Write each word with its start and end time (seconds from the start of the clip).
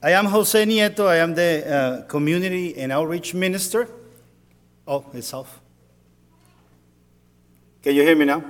I 0.00 0.12
am 0.12 0.26
Jose 0.26 0.64
Nieto. 0.64 1.08
I 1.08 1.16
am 1.16 1.34
the 1.34 1.66
uh, 1.66 2.02
community 2.02 2.78
and 2.78 2.92
outreach 2.92 3.34
minister. 3.34 3.88
Oh, 4.86 5.04
it's 5.12 5.34
off. 5.34 5.60
Can 7.82 7.96
you 7.96 8.02
hear 8.02 8.14
me 8.14 8.24
now? 8.24 8.44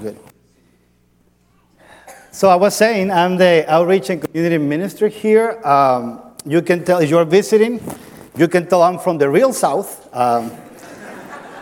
Good. 0.00 0.18
So 2.32 2.48
I 2.48 2.56
was 2.56 2.74
saying 2.74 3.12
I'm 3.12 3.36
the 3.36 3.64
outreach 3.68 4.10
and 4.10 4.20
community 4.20 4.58
minister 4.58 5.06
here. 5.06 5.64
Um, 5.64 6.20
you 6.44 6.60
can 6.60 6.84
tell 6.84 6.98
if 6.98 7.08
you're 7.08 7.24
visiting, 7.24 7.80
you 8.36 8.48
can 8.48 8.66
tell 8.66 8.82
I'm 8.82 8.98
from 8.98 9.18
the 9.18 9.30
real 9.30 9.52
South. 9.52 10.12
Um, 10.12 10.50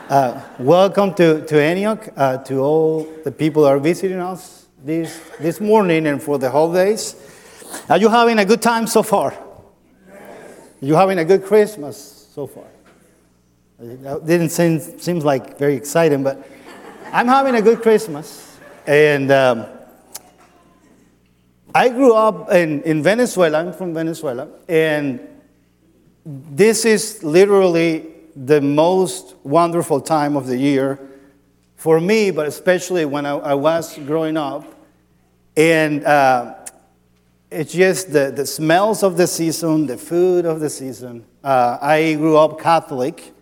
uh, 0.09 0.41
welcome 0.59 1.13
to, 1.15 1.45
to 1.45 1.61
Antioch, 1.61 2.09
uh, 2.17 2.39
to 2.39 2.61
all 2.61 3.07
the 3.25 3.33
people 3.33 3.65
that 3.65 3.69
are 3.69 3.79
visiting 3.79 4.21
us 4.21 4.69
this, 4.83 5.21
this 5.39 5.61
morning 5.61 6.07
and 6.07 6.23
for 6.23 6.39
the 6.39 6.51
holidays. 6.51 7.15
Are 7.89 7.99
you 7.99 8.09
having 8.09 8.39
a 8.39 8.45
good 8.45 8.63
time 8.63 8.87
so 8.87 9.03
far? 9.03 9.35
You 10.81 10.95
having 10.95 11.19
a 11.19 11.25
good 11.25 11.45
Christmas 11.45 12.29
so 12.35 12.47
far? 12.47 12.65
It 13.81 14.27
didn't 14.27 14.51
seem 14.51 14.81
seems 14.99 15.25
like 15.25 15.59
very 15.59 15.75
exciting, 15.75 16.23
but 16.23 16.47
I'm 17.13 17.27
having 17.27 17.55
a 17.55 17.63
good 17.63 17.83
Christmas. 17.83 18.59
And 18.87 19.31
um, 19.31 19.67
I 21.75 21.89
grew 21.89 22.15
up 22.15 22.51
in, 22.53 22.83
in 22.83 23.03
Venezuela. 23.03 23.61
I'm 23.61 23.73
from 23.73 23.95
Venezuela, 23.95 24.49
and 24.69 25.21
this 26.25 26.85
is 26.85 27.23
literally 27.23 28.07
the 28.35 28.61
most 28.61 29.35
wonderful 29.43 30.01
time 30.01 30.37
of 30.37 30.47
the 30.47 30.57
year 30.57 30.99
for 31.77 32.01
me, 32.01 32.31
but 32.31 32.47
especially 32.47 33.05
when 33.05 33.27
I, 33.27 33.33
I 33.33 33.55
was 33.55 33.99
growing 33.99 34.37
up. 34.37 34.65
And 35.57 36.05
uh, 36.05 36.55
it's 37.53 37.73
just 37.73 38.13
the, 38.13 38.33
the 38.35 38.47
smells 38.47 39.03
of 39.03 39.17
the 39.17 39.27
season, 39.27 39.87
the 39.87 39.99
food 39.99 40.47
of 40.47 40.61
the 40.61 40.71
season. 40.71 41.25
Uh, 41.45 41.79
I 41.81 42.15
grew 42.15 42.39
up 42.39 42.59
Catholic, 42.59 43.33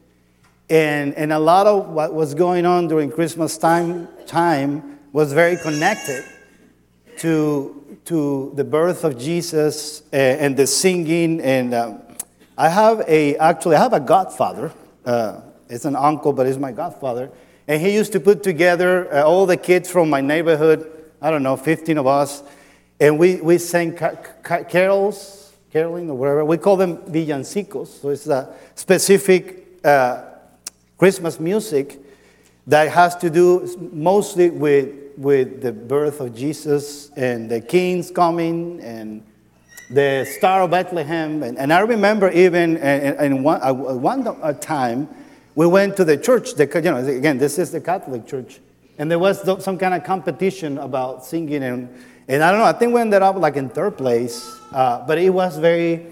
and, 0.68 1.14
and 1.14 1.32
a 1.32 1.38
lot 1.38 1.66
of 1.66 1.88
what 1.88 2.12
was 2.12 2.34
going 2.34 2.66
on 2.66 2.88
during 2.88 3.10
Christmas 3.10 3.56
time, 3.56 4.08
time 4.26 4.98
was 5.12 5.32
very 5.32 5.56
connected 5.56 6.24
to, 7.18 7.98
to 8.06 8.52
the 8.56 8.64
birth 8.64 9.04
of 9.04 9.16
Jesus 9.16 10.02
and, 10.12 10.40
and 10.40 10.56
the 10.56 10.66
singing. 10.66 11.40
And 11.40 11.72
um, 11.72 12.02
I 12.58 12.68
have 12.68 13.02
a, 13.06 13.36
actually, 13.36 13.76
I 13.76 13.80
have 13.80 13.92
a 13.92 14.00
godfather. 14.00 14.72
Uh, 15.04 15.40
it's 15.68 15.84
an 15.84 15.96
uncle, 15.96 16.32
but 16.32 16.46
he's 16.46 16.58
my 16.58 16.72
godfather. 16.72 17.30
And 17.68 17.80
he 17.80 17.94
used 17.94 18.12
to 18.12 18.20
put 18.20 18.42
together 18.42 19.12
uh, 19.14 19.22
all 19.22 19.46
the 19.46 19.56
kids 19.56 19.88
from 19.88 20.10
my 20.10 20.20
neighborhood, 20.20 20.90
I 21.22 21.30
don't 21.30 21.44
know, 21.44 21.56
15 21.56 21.98
of 21.98 22.08
us 22.08 22.42
and 23.00 23.18
we, 23.18 23.36
we 23.36 23.56
sang 23.56 23.96
ca- 23.96 24.16
ca- 24.42 24.64
carols, 24.64 25.52
caroling 25.72 26.10
or 26.10 26.16
whatever. 26.16 26.44
We 26.44 26.58
call 26.58 26.76
them 26.76 26.98
villancicos. 26.98 27.88
So 28.00 28.10
it's 28.10 28.26
a 28.26 28.54
specific 28.74 29.78
uh, 29.84 30.24
Christmas 30.98 31.40
music 31.40 31.98
that 32.66 32.88
has 32.88 33.16
to 33.16 33.30
do 33.30 33.74
mostly 33.92 34.50
with, 34.50 34.94
with 35.16 35.62
the 35.62 35.72
birth 35.72 36.20
of 36.20 36.34
Jesus 36.34 37.10
and 37.16 37.50
the 37.50 37.60
kings 37.60 38.10
coming 38.10 38.80
and 38.80 39.24
the 39.90 40.26
Star 40.38 40.62
of 40.62 40.70
Bethlehem. 40.70 41.42
And, 41.42 41.58
and 41.58 41.72
I 41.72 41.80
remember 41.80 42.30
even 42.30 42.76
in, 42.76 43.42
one, 43.42 43.60
uh, 43.62 43.72
one 43.72 44.60
time, 44.60 45.08
we 45.54 45.66
went 45.66 45.96
to 45.96 46.04
the 46.04 46.16
church. 46.16 46.54
The, 46.54 46.66
you 46.66 46.90
know, 46.90 46.98
again, 46.98 47.38
this 47.38 47.58
is 47.58 47.72
the 47.72 47.80
Catholic 47.80 48.26
church. 48.26 48.60
And 48.98 49.10
there 49.10 49.18
was 49.18 49.40
some 49.64 49.78
kind 49.78 49.94
of 49.94 50.04
competition 50.04 50.76
about 50.76 51.24
singing 51.24 51.62
and 51.62 51.88
and 52.30 52.44
I 52.44 52.52
don't 52.52 52.60
know, 52.60 52.66
I 52.66 52.72
think 52.72 52.94
we 52.94 53.00
ended 53.00 53.22
up 53.22 53.34
like 53.34 53.56
in 53.56 53.68
third 53.68 53.98
place, 53.98 54.56
uh, 54.72 55.04
but 55.04 55.18
it 55.18 55.30
was 55.30 55.58
very, 55.58 56.06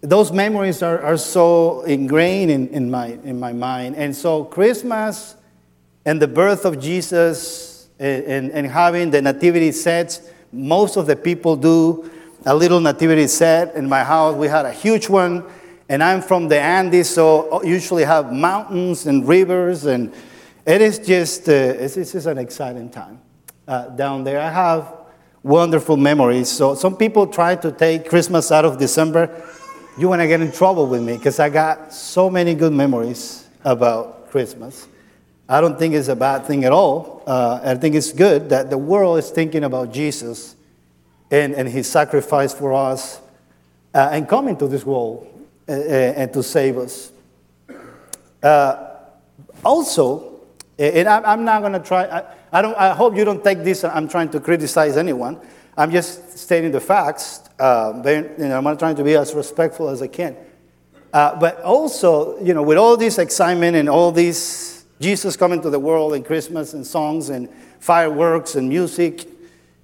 those 0.00 0.32
memories 0.32 0.82
are, 0.82 1.02
are 1.02 1.18
so 1.18 1.82
ingrained 1.82 2.50
in, 2.50 2.68
in, 2.68 2.90
my, 2.90 3.08
in 3.24 3.38
my 3.38 3.52
mind. 3.52 3.94
And 3.96 4.16
so 4.16 4.44
Christmas 4.44 5.36
and 6.06 6.20
the 6.20 6.26
birth 6.26 6.64
of 6.64 6.80
Jesus 6.80 7.90
and, 7.98 8.24
and, 8.24 8.52
and 8.52 8.66
having 8.68 9.10
the 9.10 9.20
nativity 9.20 9.70
sets, 9.72 10.22
most 10.50 10.96
of 10.96 11.06
the 11.06 11.14
people 11.14 11.56
do 11.56 12.10
a 12.46 12.54
little 12.54 12.80
nativity 12.80 13.26
set. 13.26 13.74
In 13.74 13.86
my 13.86 14.02
house, 14.02 14.34
we 14.34 14.48
had 14.48 14.64
a 14.64 14.72
huge 14.72 15.10
one. 15.10 15.44
And 15.90 16.02
I'm 16.02 16.22
from 16.22 16.48
the 16.48 16.58
Andes, 16.58 17.10
so 17.10 17.62
usually 17.62 18.04
have 18.04 18.32
mountains 18.32 19.04
and 19.06 19.28
rivers, 19.28 19.84
and 19.84 20.14
it 20.64 20.80
is 20.80 21.00
just, 21.00 21.48
uh, 21.48 21.52
it's, 21.52 21.96
it's 21.96 22.12
just 22.12 22.28
an 22.28 22.38
exciting 22.38 22.88
time 22.88 23.20
uh, 23.66 23.88
down 23.88 24.22
there. 24.22 24.40
I 24.40 24.50
have 24.50 24.99
wonderful 25.42 25.96
memories. 25.96 26.48
So 26.48 26.74
some 26.74 26.96
people 26.96 27.26
try 27.26 27.56
to 27.56 27.72
take 27.72 28.08
Christmas 28.08 28.52
out 28.52 28.64
of 28.64 28.78
December. 28.78 29.30
You 29.98 30.08
want 30.08 30.22
to 30.22 30.28
get 30.28 30.40
in 30.40 30.52
trouble 30.52 30.86
with 30.86 31.02
me 31.02 31.16
because 31.16 31.40
I 31.40 31.48
got 31.48 31.92
so 31.92 32.30
many 32.30 32.54
good 32.54 32.72
memories 32.72 33.46
about 33.64 34.30
Christmas. 34.30 34.86
I 35.48 35.60
don't 35.60 35.78
think 35.78 35.94
it's 35.94 36.08
a 36.08 36.16
bad 36.16 36.46
thing 36.46 36.64
at 36.64 36.72
all. 36.72 37.22
Uh, 37.26 37.60
I 37.62 37.74
think 37.74 37.94
it's 37.94 38.12
good 38.12 38.50
that 38.50 38.70
the 38.70 38.78
world 38.78 39.18
is 39.18 39.30
thinking 39.30 39.64
about 39.64 39.92
Jesus 39.92 40.54
and, 41.30 41.54
and 41.54 41.68
his 41.68 41.88
sacrifice 41.88 42.54
for 42.54 42.72
us 42.72 43.20
uh, 43.94 44.10
and 44.12 44.28
coming 44.28 44.56
to 44.58 44.68
this 44.68 44.86
world 44.86 45.26
uh, 45.68 45.72
uh 45.72 45.76
and 45.76 46.32
to 46.32 46.42
save 46.42 46.78
us. 46.78 47.12
Uh, 48.42 48.94
also, 49.64 50.40
and 50.78 51.08
I'm 51.08 51.44
not 51.44 51.60
going 51.60 51.74
to 51.74 51.80
try. 51.80 52.04
I, 52.04 52.24
don't, 52.62 52.76
I 52.76 52.94
hope 52.94 53.16
you 53.16 53.24
don't 53.24 53.44
take 53.44 53.62
this, 53.62 53.84
I'm 53.84 54.08
trying 54.08 54.30
to 54.30 54.40
criticize 54.40 54.96
anyone. 54.96 55.40
I'm 55.76 55.90
just 55.90 56.36
stating 56.38 56.72
the 56.72 56.80
facts. 56.80 57.48
Uh, 57.58 58.02
you 58.04 58.48
know, 58.48 58.58
I'm 58.58 58.76
trying 58.76 58.96
to 58.96 59.04
be 59.04 59.14
as 59.14 59.34
respectful 59.34 59.88
as 59.88 60.02
I 60.02 60.08
can. 60.08 60.36
Uh, 61.12 61.38
but 61.38 61.60
also, 61.62 62.38
you 62.40 62.54
know, 62.54 62.62
with 62.62 62.78
all 62.78 62.96
this 62.96 63.18
excitement 63.18 63.76
and 63.76 63.88
all 63.88 64.12
this 64.12 64.84
Jesus 65.00 65.36
coming 65.36 65.62
to 65.62 65.70
the 65.70 65.78
world 65.78 66.12
and 66.14 66.24
Christmas 66.24 66.74
and 66.74 66.86
songs 66.86 67.30
and 67.30 67.48
fireworks 67.78 68.54
and 68.54 68.68
music, 68.68 69.26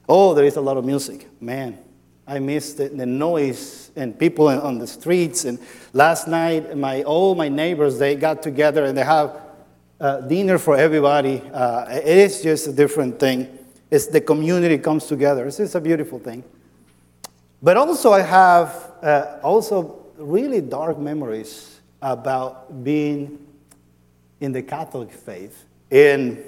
oh, 0.08 0.34
there 0.34 0.44
is 0.44 0.56
a 0.56 0.60
lot 0.60 0.76
of 0.76 0.84
music. 0.84 1.28
Man, 1.40 1.78
I 2.26 2.38
miss 2.38 2.74
the, 2.74 2.88
the 2.88 3.06
noise 3.06 3.90
and 3.96 4.18
people 4.18 4.48
on 4.48 4.78
the 4.78 4.86
streets. 4.86 5.44
And 5.44 5.58
last 5.92 6.28
night, 6.28 6.76
my 6.76 7.02
all 7.04 7.34
my 7.34 7.48
neighbors 7.48 7.98
they 7.98 8.14
got 8.14 8.42
together 8.42 8.84
and 8.84 8.96
they 8.96 9.04
have 9.04 9.45
uh, 10.00 10.20
dinner 10.20 10.58
for 10.58 10.76
everybody. 10.76 11.42
Uh, 11.52 11.86
it 11.88 12.18
is 12.18 12.42
just 12.42 12.66
a 12.66 12.72
different 12.72 13.18
thing. 13.18 13.58
It's 13.90 14.06
the 14.06 14.20
community 14.20 14.78
comes 14.78 15.06
together. 15.06 15.46
It's 15.46 15.58
just 15.58 15.74
a 15.74 15.80
beautiful 15.80 16.18
thing. 16.18 16.44
But 17.62 17.76
also, 17.76 18.12
I 18.12 18.22
have 18.22 18.92
uh, 19.02 19.38
also 19.42 20.04
really 20.18 20.60
dark 20.60 20.98
memories 20.98 21.80
about 22.02 22.84
being 22.84 23.38
in 24.40 24.52
the 24.52 24.62
Catholic 24.62 25.10
faith. 25.10 25.64
And 25.90 26.42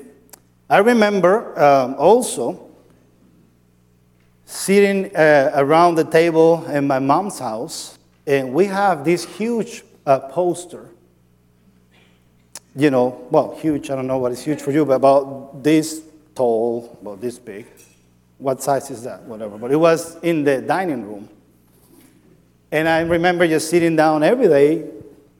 I 0.68 0.78
remember 0.78 1.58
um, 1.58 1.94
also 1.94 2.68
sitting 4.44 5.14
uh, 5.16 5.52
around 5.54 5.94
the 5.94 6.04
table 6.04 6.64
in 6.66 6.86
my 6.86 6.98
mom's 6.98 7.38
house, 7.38 7.98
and 8.26 8.52
we 8.52 8.66
have 8.66 9.04
this 9.04 9.24
huge 9.24 9.84
uh, 10.06 10.18
poster 10.20 10.90
you 12.76 12.90
know, 12.90 13.26
well, 13.30 13.56
huge, 13.56 13.90
I 13.90 13.96
don't 13.96 14.06
know 14.06 14.18
what 14.18 14.32
is 14.32 14.42
huge 14.42 14.60
for 14.60 14.70
you, 14.70 14.84
but 14.84 14.94
about 14.94 15.62
this 15.62 16.02
tall, 16.34 16.96
about 17.00 17.20
this 17.20 17.38
big. 17.38 17.66
What 18.38 18.62
size 18.62 18.90
is 18.90 19.02
that? 19.02 19.22
Whatever. 19.24 19.58
But 19.58 19.72
it 19.72 19.76
was 19.76 20.16
in 20.22 20.44
the 20.44 20.60
dining 20.60 21.04
room. 21.04 21.28
And 22.70 22.88
I 22.88 23.00
remember 23.00 23.48
just 23.48 23.70
sitting 23.70 23.96
down 23.96 24.22
every 24.22 24.46
day 24.48 24.90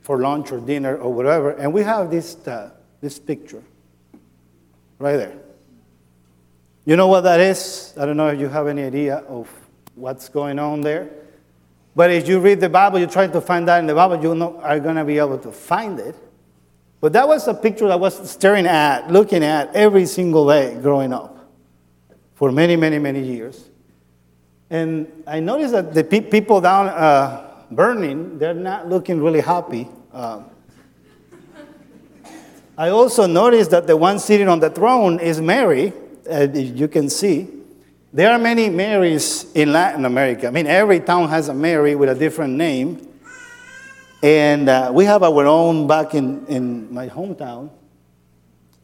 for 0.02 0.18
lunch 0.18 0.50
or 0.50 0.60
dinner 0.60 0.96
or 0.96 1.12
whatever, 1.12 1.50
and 1.50 1.72
we 1.72 1.82
have 1.82 2.10
this, 2.10 2.36
uh, 2.46 2.70
this 3.00 3.18
picture 3.18 3.62
right 4.98 5.16
there. 5.16 5.36
You 6.86 6.96
know 6.96 7.08
what 7.08 7.20
that 7.20 7.40
is? 7.40 7.92
I 7.98 8.06
don't 8.06 8.16
know 8.16 8.28
if 8.28 8.40
you 8.40 8.48
have 8.48 8.66
any 8.66 8.82
idea 8.82 9.16
of 9.28 9.48
what's 9.94 10.30
going 10.30 10.58
on 10.58 10.80
there. 10.80 11.10
But 11.94 12.10
if 12.10 12.26
you 12.26 12.40
read 12.40 12.60
the 12.60 12.68
Bible, 12.68 12.98
you're 12.98 13.08
trying 13.08 13.32
to 13.32 13.40
find 13.40 13.68
that 13.68 13.80
in 13.80 13.86
the 13.86 13.94
Bible, 13.94 14.22
you 14.22 14.58
are 14.62 14.80
going 14.80 14.96
to 14.96 15.04
be 15.04 15.18
able 15.18 15.38
to 15.38 15.52
find 15.52 15.98
it. 16.00 16.14
But 17.00 17.12
that 17.12 17.28
was 17.28 17.46
a 17.46 17.54
picture 17.54 17.90
I 17.90 17.96
was 17.96 18.30
staring 18.30 18.66
at, 18.66 19.10
looking 19.10 19.44
at 19.44 19.74
every 19.74 20.06
single 20.06 20.48
day 20.48 20.76
growing 20.80 21.12
up 21.12 21.48
for 22.34 22.50
many, 22.50 22.76
many, 22.76 22.98
many 22.98 23.22
years. 23.22 23.68
And 24.70 25.24
I 25.26 25.40
noticed 25.40 25.72
that 25.72 25.94
the 25.94 26.04
pe- 26.04 26.20
people 26.20 26.60
down 26.60 26.88
uh, 26.88 27.44
Burning, 27.70 28.38
they're 28.38 28.54
not 28.54 28.88
looking 28.88 29.22
really 29.22 29.40
happy. 29.40 29.88
Uh, 30.12 30.42
I 32.76 32.90
also 32.90 33.26
noticed 33.26 33.70
that 33.72 33.86
the 33.86 33.96
one 33.96 34.18
sitting 34.18 34.48
on 34.48 34.60
the 34.60 34.70
throne 34.70 35.20
is 35.20 35.40
Mary, 35.40 35.92
as 36.26 36.56
you 36.58 36.88
can 36.88 37.10
see. 37.10 37.48
There 38.12 38.30
are 38.30 38.38
many 38.38 38.70
Marys 38.70 39.50
in 39.52 39.72
Latin 39.72 40.04
America. 40.04 40.46
I 40.46 40.50
mean, 40.50 40.66
every 40.66 41.00
town 41.00 41.28
has 41.28 41.48
a 41.48 41.54
Mary 41.54 41.94
with 41.94 42.08
a 42.08 42.14
different 42.14 42.54
name. 42.54 43.07
And 44.22 44.68
uh, 44.68 44.90
we 44.92 45.04
have 45.04 45.22
our 45.22 45.46
own 45.46 45.86
back 45.86 46.14
in, 46.14 46.44
in 46.46 46.92
my 46.92 47.08
hometown. 47.08 47.70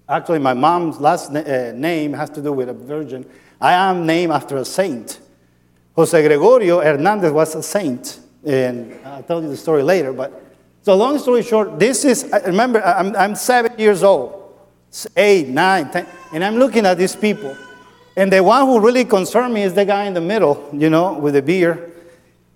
Actually, 0.09 0.39
my 0.39 0.55
mom's 0.55 1.01
last 1.01 1.33
na- 1.33 1.41
uh, 1.41 1.73
name 1.75 2.13
has 2.13 2.31
to 2.31 2.43
do 2.43 2.53
with 2.53 2.69
a 2.69 2.75
virgin. 2.75 3.27
I 3.61 3.73
am 3.73 4.07
named 4.07 4.33
after 4.33 4.57
a 4.59 4.65
saint. 4.65 5.21
Jose 5.97 6.27
Gregorio 6.27 6.81
Hernandez 6.81 7.33
was 7.33 7.55
a 7.55 7.63
saint 7.63 8.21
And 8.45 8.95
I'll 9.05 9.23
tell 9.23 9.43
you 9.43 9.49
the 9.49 9.57
story 9.57 9.83
later. 9.83 10.13
But 10.13 10.43
so, 10.83 10.95
long 10.95 11.19
story 11.19 11.43
short, 11.43 11.79
this 11.79 12.05
is, 12.05 12.31
remember, 12.47 12.83
I'm, 12.83 13.17
I'm 13.17 13.35
seven 13.35 13.73
years 13.79 14.03
old, 14.03 14.55
eight, 15.17 15.49
nine, 15.49 15.91
ten, 15.91 16.07
and 16.33 16.45
I'm 16.45 16.57
looking 16.57 16.85
at 16.85 16.99
these 16.99 17.17
people. 17.17 17.57
And 18.17 18.31
the 18.31 18.43
one 18.43 18.67
who 18.67 18.81
really 18.81 19.05
concerned 19.05 19.55
me 19.55 19.63
is 19.63 19.75
the 19.75 19.85
guy 19.85 20.05
in 20.05 20.15
the 20.15 20.21
middle, 20.21 20.69
you 20.73 20.91
know, 20.91 21.15
with 21.19 21.35
the 21.35 21.43
beard. 21.43 21.93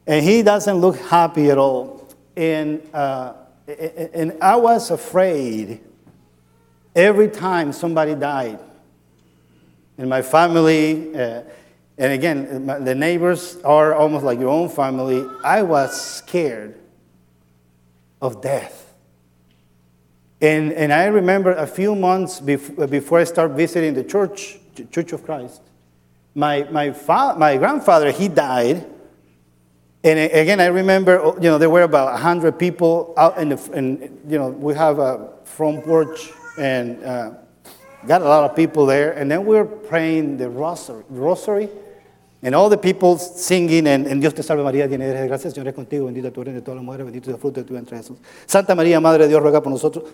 And 0.06 0.24
he 0.24 0.42
doesn't 0.42 0.76
look 0.76 0.96
happy 0.98 1.50
at 1.50 1.58
all. 1.58 1.97
And, 2.38 2.88
uh, 2.94 3.32
and 3.66 4.38
I 4.40 4.54
was 4.54 4.92
afraid 4.92 5.80
every 6.94 7.28
time 7.28 7.72
somebody 7.72 8.14
died 8.14 8.60
in 9.98 10.08
my 10.08 10.22
family. 10.22 11.16
Uh, 11.16 11.42
and 11.98 12.12
again, 12.12 12.64
my, 12.64 12.78
the 12.78 12.94
neighbors 12.94 13.58
are 13.64 13.92
almost 13.92 14.24
like 14.24 14.38
your 14.38 14.50
own 14.50 14.68
family. 14.68 15.26
I 15.44 15.62
was 15.62 16.00
scared 16.00 16.78
of 18.22 18.40
death. 18.40 18.94
And, 20.40 20.72
and 20.72 20.92
I 20.92 21.06
remember 21.06 21.50
a 21.50 21.66
few 21.66 21.96
months 21.96 22.40
bef- 22.40 22.88
before 22.88 23.18
I 23.18 23.24
started 23.24 23.56
visiting 23.56 23.94
the 23.94 24.04
church, 24.04 24.60
Church 24.92 25.12
of 25.12 25.24
Christ, 25.24 25.60
my, 26.36 26.62
my, 26.70 26.92
fa- 26.92 27.34
my 27.36 27.56
grandfather, 27.56 28.12
he 28.12 28.28
died. 28.28 28.86
And 30.04 30.18
again, 30.18 30.60
I 30.60 30.66
remember, 30.66 31.20
oh, 31.20 31.34
you 31.36 31.50
know, 31.50 31.58
there 31.58 31.70
were 31.70 31.82
about 31.82 32.12
100 32.12 32.58
people 32.58 33.14
out 33.16 33.36
in 33.38 33.48
the, 33.48 33.70
and, 33.72 34.00
you 34.28 34.38
know, 34.38 34.48
we 34.48 34.74
have 34.74 34.98
a 35.00 35.30
front 35.44 35.84
porch 35.84 36.30
and 36.56 37.02
uh, 37.04 37.32
got 38.06 38.22
a 38.22 38.24
lot 38.24 38.48
of 38.48 38.54
people 38.54 38.86
there. 38.86 39.12
And 39.12 39.30
then 39.30 39.44
we 39.44 39.56
were 39.56 39.64
praying 39.64 40.36
the 40.36 40.48
rosary. 40.48 41.04
rosary 41.08 41.68
and 42.42 42.54
all 42.54 42.68
the 42.68 42.78
people 42.78 43.18
singing, 43.18 43.86
and, 43.88 44.06
and 44.06 44.20
Dios 44.20 44.32
te 44.32 44.42
salve 44.42 44.62
María, 44.62 44.86
llena 44.86 45.04
eres 45.04 45.22
de 45.22 45.28
gracia, 45.28 45.50
Señor 45.50 45.68
es 45.68 45.74
contigo, 45.74 46.06
bendita 46.06 46.30
tú 46.30 46.42
eres 46.42 46.54
de 46.54 46.62
todas 46.62 46.76
las 46.76 46.84
mujeres, 46.84 47.06
bendito 47.06 47.30
es 47.30 47.34
el 47.34 47.40
fruto 47.40 47.60
de 47.60 47.66
tu 47.66 47.74
vientre 47.74 47.96
Jesús. 47.96 48.16
Santa 48.46 48.74
María, 48.74 49.00
Madre 49.00 49.24
de 49.24 49.28
Dios, 49.28 49.42
ruega 49.42 49.60
por 49.60 49.72
nosotros. 49.72 50.04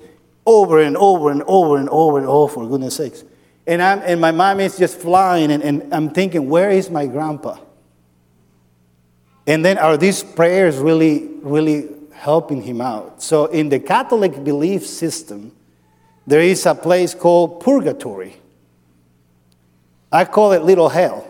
Over 0.44 0.84
and 0.84 0.96
over 0.96 1.30
and 1.30 1.42
over 1.46 1.78
and 1.78 1.88
over 1.90 2.18
and 2.18 2.26
over, 2.26 2.52
for 2.52 2.66
goodness 2.66 2.96
sakes. 2.96 3.24
And, 3.66 3.82
I'm, 3.82 4.00
and 4.04 4.20
my 4.20 4.30
mind 4.30 4.60
is 4.62 4.78
just 4.78 4.98
flying, 4.98 5.50
and, 5.50 5.62
and 5.62 5.92
I'm 5.92 6.10
thinking, 6.10 6.48
where 6.48 6.70
is 6.70 6.90
my 6.90 7.06
grandpa? 7.06 7.58
And 9.46 9.64
then 9.64 9.78
are 9.78 9.96
these 9.96 10.22
prayers 10.22 10.78
really, 10.78 11.28
really 11.42 11.88
helping 12.12 12.62
him 12.62 12.80
out? 12.80 13.22
So 13.22 13.46
in 13.46 13.68
the 13.68 13.78
Catholic 13.78 14.42
belief 14.42 14.86
system, 14.86 15.52
there 16.26 16.40
is 16.40 16.64
a 16.64 16.74
place 16.74 17.14
called 17.14 17.60
purgatory. 17.60 18.36
I 20.10 20.24
call 20.24 20.52
it 20.52 20.62
little 20.62 20.88
hell. 20.88 21.26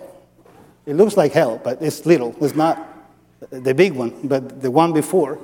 It 0.87 0.95
looks 0.95 1.17
like 1.17 1.33
hell, 1.33 1.61
but 1.63 1.81
it's 1.81 2.05
little. 2.07 2.37
It's 2.41 2.55
not 2.55 2.79
the 3.51 3.75
big 3.75 3.93
one, 3.95 4.15
but 4.23 4.63
the 4.63 4.71
one 4.71 4.93
before. 4.93 5.39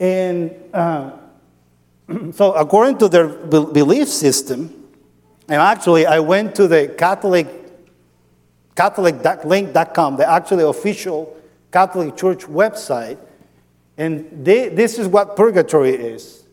And 0.00 0.54
uh, 0.74 1.12
so, 2.32 2.52
according 2.52 2.98
to 2.98 3.08
their 3.08 3.28
belief 3.28 4.08
system, 4.08 4.74
and 5.48 5.62
actually, 5.62 6.04
I 6.04 6.18
went 6.18 6.54
to 6.56 6.68
the 6.68 6.88
Catholic 6.88 7.57
CatholicLink.com, 8.78 10.16
the 10.16 10.30
actually 10.30 10.62
official 10.62 11.36
Catholic 11.72 12.16
Church 12.16 12.44
website, 12.46 13.18
and 13.96 14.44
they, 14.44 14.68
this 14.68 15.00
is 15.00 15.08
what 15.08 15.34
purgatory 15.36 15.90
is. 15.90 16.44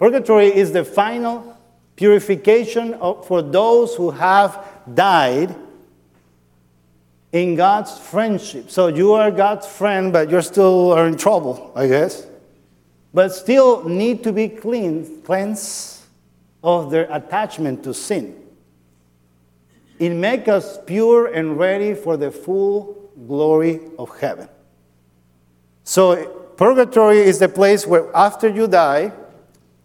Purgatory 0.00 0.48
is 0.48 0.72
the 0.72 0.84
final 0.84 1.56
purification 1.94 2.94
of, 2.94 3.24
for 3.28 3.42
those 3.42 3.94
who 3.94 4.10
have 4.10 4.66
died 4.92 5.54
in 7.30 7.54
God's 7.54 7.96
friendship. 7.96 8.68
So 8.68 8.88
you 8.88 9.12
are 9.12 9.30
God's 9.30 9.68
friend, 9.68 10.12
but 10.12 10.28
you're 10.28 10.42
still 10.42 10.92
are 10.92 11.06
in 11.06 11.16
trouble, 11.16 11.70
I 11.76 11.86
guess. 11.86 12.26
But 13.12 13.28
still 13.28 13.88
need 13.88 14.24
to 14.24 14.32
be 14.32 14.48
cleansed, 14.48 15.22
cleansed 15.22 16.00
of 16.64 16.90
their 16.90 17.06
attachment 17.12 17.84
to 17.84 17.94
sin. 17.94 18.43
It 19.98 20.10
makes 20.10 20.48
us 20.48 20.78
pure 20.86 21.26
and 21.26 21.58
ready 21.58 21.94
for 21.94 22.16
the 22.16 22.30
full 22.30 23.10
glory 23.26 23.80
of 23.98 24.18
heaven. 24.18 24.48
So 25.84 26.26
purgatory 26.56 27.18
is 27.18 27.38
the 27.38 27.48
place 27.48 27.86
where 27.86 28.14
after 28.16 28.48
you 28.48 28.66
die, 28.66 29.12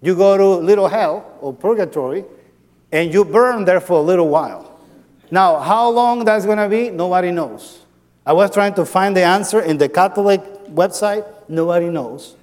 you 0.02 0.16
go 0.16 0.38
to 0.38 0.48
little 0.66 0.88
hell 0.88 1.38
or 1.42 1.54
purgatory, 1.54 2.24
and 2.92 3.14
you 3.14 3.24
burn 3.26 3.66
there 3.66 3.82
for 3.82 4.00
a 4.00 4.02
little 4.02 4.30
while. 4.30 4.80
Now, 5.30 5.60
how 5.60 5.90
long 5.90 6.26
that's 6.26 6.46
going 6.46 6.58
to 6.58 6.70
be, 6.70 6.90
nobody 6.90 7.32
knows. 7.32 7.80
I 8.26 8.34
was 8.34 8.52
trying 8.52 8.74
to 8.76 8.86
find 8.86 9.16
the 9.16 9.24
answer 9.24 9.62
in 9.62 9.78
the 9.78 9.90
Catholic 9.90 10.42
website, 10.68 11.26
nobody 11.48 11.90
knows. 11.90 12.36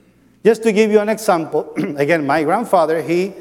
Just 0.45 0.63
to 0.63 0.73
give 0.73 0.93
you 0.93 1.01
an 1.01 1.09
example, 1.09 1.73
again, 1.97 2.27
my 2.27 2.45
grandfather, 2.45 3.03
he, 3.03 3.33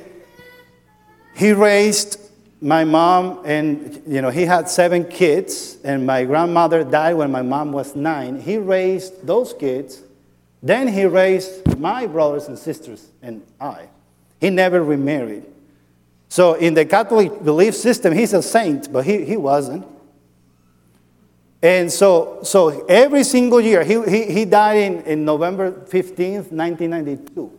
he 1.36 1.52
raised 1.52 2.20
my 2.66 2.84
mom, 2.84 3.44
and 3.46 4.02
you 4.08 4.24
know, 4.24 4.32
he 4.32 4.44
had 4.44 4.68
seven 4.68 5.06
kids, 5.06 5.78
and 5.84 6.04
my 6.04 6.26
grandmother 6.26 6.84
died 6.84 7.14
when 7.14 7.32
my 7.32 7.44
mom 7.44 7.72
was 7.72 7.96
nine. 7.96 8.42
He 8.42 8.58
raised 8.58 9.26
those 9.26 9.54
kids, 9.54 10.02
then 10.64 10.88
he 10.88 11.06
raised 11.06 11.78
my 11.78 12.08
brothers 12.08 12.48
and 12.48 12.58
sisters 12.58 13.08
and 13.22 13.44
I. 13.62 13.88
He 14.42 14.50
never 14.50 14.84
remarried. 14.84 15.44
So, 16.28 16.56
in 16.56 16.74
the 16.74 16.86
Catholic 16.86 17.44
belief 17.44 17.76
system, 17.76 18.14
he's 18.14 18.34
a 18.34 18.42
saint, 18.42 18.92
but 18.92 19.06
he, 19.06 19.24
he 19.26 19.38
wasn't. 19.38 19.86
And 21.62 21.92
so, 21.92 22.40
so 22.42 22.84
every 22.88 23.24
single 23.24 23.62
year, 23.62 23.84
he, 23.84 24.02
he, 24.10 24.26
he 24.32 24.46
died 24.46 24.78
in, 24.78 25.02
in 25.02 25.24
November 25.24 25.72
15th, 25.72 26.52
1992. 26.52 27.52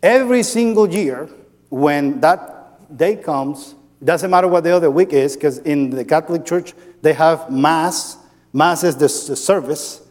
Every 0.00 0.44
single 0.44 0.88
year, 0.88 1.28
when 1.70 2.20
that 2.20 2.96
day 2.96 3.16
comes, 3.16 3.74
doesn't 4.04 4.30
matter 4.30 4.48
what 4.48 4.64
the 4.64 4.74
other 4.74 4.90
week 4.90 5.12
is, 5.12 5.36
because 5.36 5.58
in 5.58 5.90
the 5.90 6.04
Catholic 6.04 6.44
Church, 6.44 6.74
they 7.02 7.12
have 7.12 7.50
Mass. 7.50 8.16
Mass 8.52 8.84
is 8.84 8.96
the, 8.96 9.08
service 9.08 10.02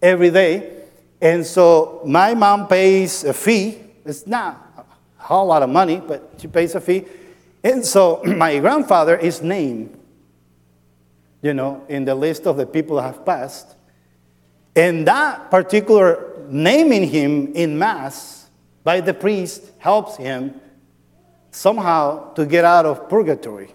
every 0.00 0.30
day. 0.30 0.82
And 1.20 1.44
so 1.44 2.00
my 2.04 2.34
mom 2.34 2.68
pays 2.68 3.24
a 3.24 3.32
fee. 3.32 3.78
It's 4.04 4.26
not 4.26 4.86
a 5.18 5.22
whole 5.22 5.46
lot 5.46 5.62
of 5.62 5.70
money, 5.70 6.00
but 6.04 6.34
she 6.38 6.48
pays 6.48 6.74
a 6.74 6.80
fee. 6.80 7.04
And 7.64 7.84
so 7.84 8.22
my 8.24 8.58
grandfather 8.58 9.16
is 9.16 9.42
named, 9.42 9.98
you 11.42 11.54
know, 11.54 11.84
in 11.88 12.04
the 12.04 12.14
list 12.14 12.46
of 12.46 12.56
the 12.56 12.66
people 12.66 12.96
that 12.96 13.02
have 13.02 13.24
passed. 13.24 13.76
And 14.74 15.06
that 15.06 15.50
particular 15.50 16.32
naming 16.48 17.08
him 17.08 17.52
in 17.54 17.78
Mass 17.78 18.48
by 18.84 19.00
the 19.00 19.14
priest 19.14 19.70
helps 19.78 20.16
him 20.16 20.60
somehow 21.52 22.32
to 22.34 22.44
get 22.44 22.64
out 22.64 22.84
of 22.84 23.08
purgatory. 23.08 23.72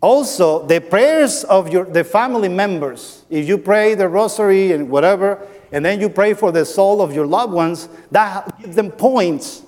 Also, 0.00 0.66
the 0.66 0.80
prayers 0.80 1.44
of 1.44 1.72
your, 1.72 1.84
the 1.84 2.02
family 2.02 2.48
members, 2.48 3.24
if 3.30 3.46
you 3.46 3.56
pray 3.56 3.94
the 3.94 4.08
rosary 4.08 4.72
and 4.72 4.90
whatever, 4.90 5.46
and 5.70 5.84
then 5.84 6.00
you 6.00 6.08
pray 6.08 6.34
for 6.34 6.50
the 6.50 6.64
soul 6.64 7.00
of 7.00 7.14
your 7.14 7.26
loved 7.26 7.52
ones, 7.52 7.88
that 8.10 8.58
gives 8.60 8.74
them 8.74 8.90
points 8.90 9.62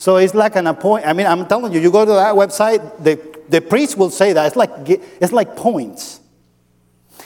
so 0.00 0.16
it's 0.16 0.34
like 0.34 0.56
an 0.56 0.66
appointment. 0.66 1.06
I 1.06 1.12
mean, 1.12 1.26
I'm 1.26 1.46
telling 1.46 1.74
you, 1.74 1.78
you 1.78 1.90
go 1.90 2.06
to 2.06 2.12
that 2.12 2.34
website, 2.34 3.04
the, 3.04 3.20
the 3.50 3.60
priest 3.60 3.98
will 3.98 4.08
say 4.08 4.32
that. 4.32 4.46
It's 4.46 4.56
like, 4.56 4.70
it's 4.88 5.30
like 5.30 5.54
points. 5.56 6.20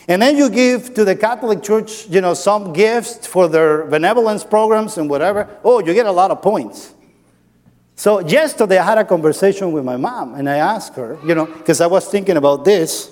And 0.09 0.21
then 0.21 0.37
you 0.37 0.51
give 0.51 0.93
to 0.95 1.05
the 1.05 1.15
Catholic 1.15 1.63
Church, 1.63 2.09
you 2.09 2.21
know, 2.21 2.35
some 2.35 2.73
gifts 2.73 3.29
for 3.29 3.47
their 3.47 3.85
benevolence 3.85 4.43
programs 4.43 4.99
and 4.99 5.09
whatever. 5.09 5.49
Oh, 5.63 5.79
you 5.79 5.95
get 5.95 6.07
a 6.07 6.11
lot 6.11 6.33
of 6.33 6.43
points. 6.43 6.94
So 7.97 8.21
yesterday 8.21 8.79
I 8.79 8.85
had 8.85 8.99
a 8.99 9.05
conversation 9.05 9.73
with 9.73 9.85
my 9.85 9.97
mom 9.97 10.35
and 10.35 10.49
I 10.49 10.57
asked 10.57 10.95
her, 10.97 11.19
you 11.25 11.35
know, 11.35 11.47
because 11.47 11.81
I 11.81 11.87
was 11.87 12.09
thinking 12.09 12.37
about 12.37 12.65
this. 12.65 13.11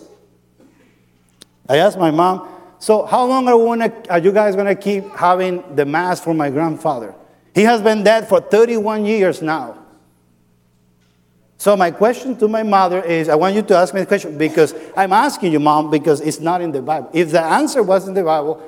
I 1.68 1.76
asked 1.76 1.98
my 1.98 2.10
mom, 2.10 2.48
so 2.78 3.06
how 3.06 3.24
long 3.26 3.46
are, 3.46 3.56
gonna, 3.56 3.92
are 4.10 4.18
you 4.18 4.32
guys 4.32 4.56
going 4.56 4.66
to 4.66 4.74
keep 4.74 5.08
having 5.14 5.76
the 5.76 5.84
mass 5.84 6.20
for 6.20 6.34
my 6.34 6.50
grandfather? 6.50 7.14
He 7.54 7.62
has 7.62 7.80
been 7.80 8.02
dead 8.02 8.28
for 8.28 8.40
31 8.40 9.06
years 9.06 9.40
now. 9.40 9.78
So, 11.58 11.76
my 11.76 11.92
question 11.92 12.36
to 12.38 12.48
my 12.48 12.64
mother 12.64 13.00
is 13.04 13.28
I 13.28 13.36
want 13.36 13.54
you 13.54 13.62
to 13.62 13.76
ask 13.76 13.94
me 13.94 14.00
the 14.00 14.06
question 14.06 14.36
because 14.36 14.74
I'm 14.96 15.12
asking 15.12 15.52
you, 15.52 15.60
mom, 15.60 15.92
because 15.92 16.20
it's 16.20 16.40
not 16.40 16.60
in 16.60 16.72
the 16.72 16.82
Bible. 16.82 17.08
If 17.12 17.30
the 17.30 17.40
answer 17.40 17.84
was 17.84 18.08
in 18.08 18.14
the 18.14 18.24
Bible, 18.24 18.60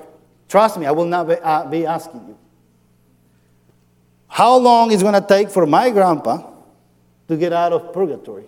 trust 0.48 0.78
me, 0.78 0.86
I 0.86 0.92
will 0.92 1.06
not 1.06 1.26
be, 1.26 1.34
uh, 1.34 1.66
be 1.66 1.86
asking 1.86 2.24
you. 2.28 2.38
How 4.34 4.56
long 4.56 4.90
is 4.90 5.00
it 5.00 5.04
going 5.04 5.14
to 5.14 5.24
take 5.24 5.48
for 5.48 5.64
my 5.64 5.90
grandpa 5.90 6.42
to 7.28 7.36
get 7.36 7.52
out 7.52 7.72
of 7.72 7.92
purgatory? 7.92 8.46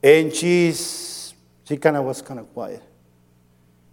And 0.00 0.32
she's, 0.32 1.34
she 1.64 1.76
kind 1.76 1.96
of 1.96 2.04
was 2.04 2.22
kind 2.22 2.38
of 2.38 2.52
quiet. 2.54 2.84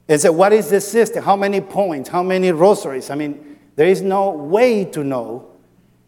And 0.08 0.22
said, 0.22 0.30
What 0.30 0.54
is 0.54 0.70
the 0.70 0.82
system? 0.82 1.24
How 1.24 1.36
many 1.36 1.62
points? 1.62 2.10
How 2.10 2.22
many 2.22 2.52
rosaries? 2.52 3.10
I 3.10 3.16
mean, 3.16 3.58
there 3.76 3.88
is 3.88 4.04
no 4.04 4.30
way 4.30 4.86
to 4.86 5.04
know. 5.04 5.50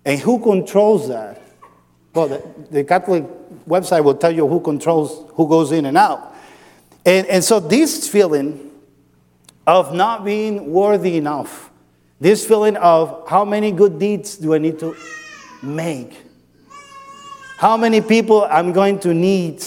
And 0.05 0.19
who 0.19 0.37
controls 0.37 1.07
that? 1.07 1.41
Well, 2.13 2.27
the, 2.27 2.43
the 2.69 2.83
Catholic 2.83 3.23
website 3.67 4.03
will 4.03 4.13
tell 4.13 4.31
you 4.31 4.47
who 4.47 4.59
controls 4.59 5.31
who 5.33 5.49
goes 5.49 5.71
in 5.71 5.87
and 5.87 5.97
out. 5.97 6.35
And, 7.03 7.25
and 7.25 7.43
so 7.43 7.59
this 7.59 8.07
feeling 8.07 8.69
of 9.65 9.95
not 9.95 10.23
being 10.23 10.71
worthy 10.71 11.17
enough. 11.17 11.68
This 12.19 12.45
feeling 12.45 12.75
of 12.77 13.25
how 13.29 13.45
many 13.45 13.71
good 13.71 13.97
deeds 13.97 14.35
do 14.35 14.53
I 14.53 14.57
need 14.57 14.77
to 14.79 14.95
make? 15.63 16.25
How 17.57 17.77
many 17.77 18.01
people 18.01 18.45
I'm 18.49 18.73
going 18.73 18.99
to 19.01 19.13
need 19.13 19.63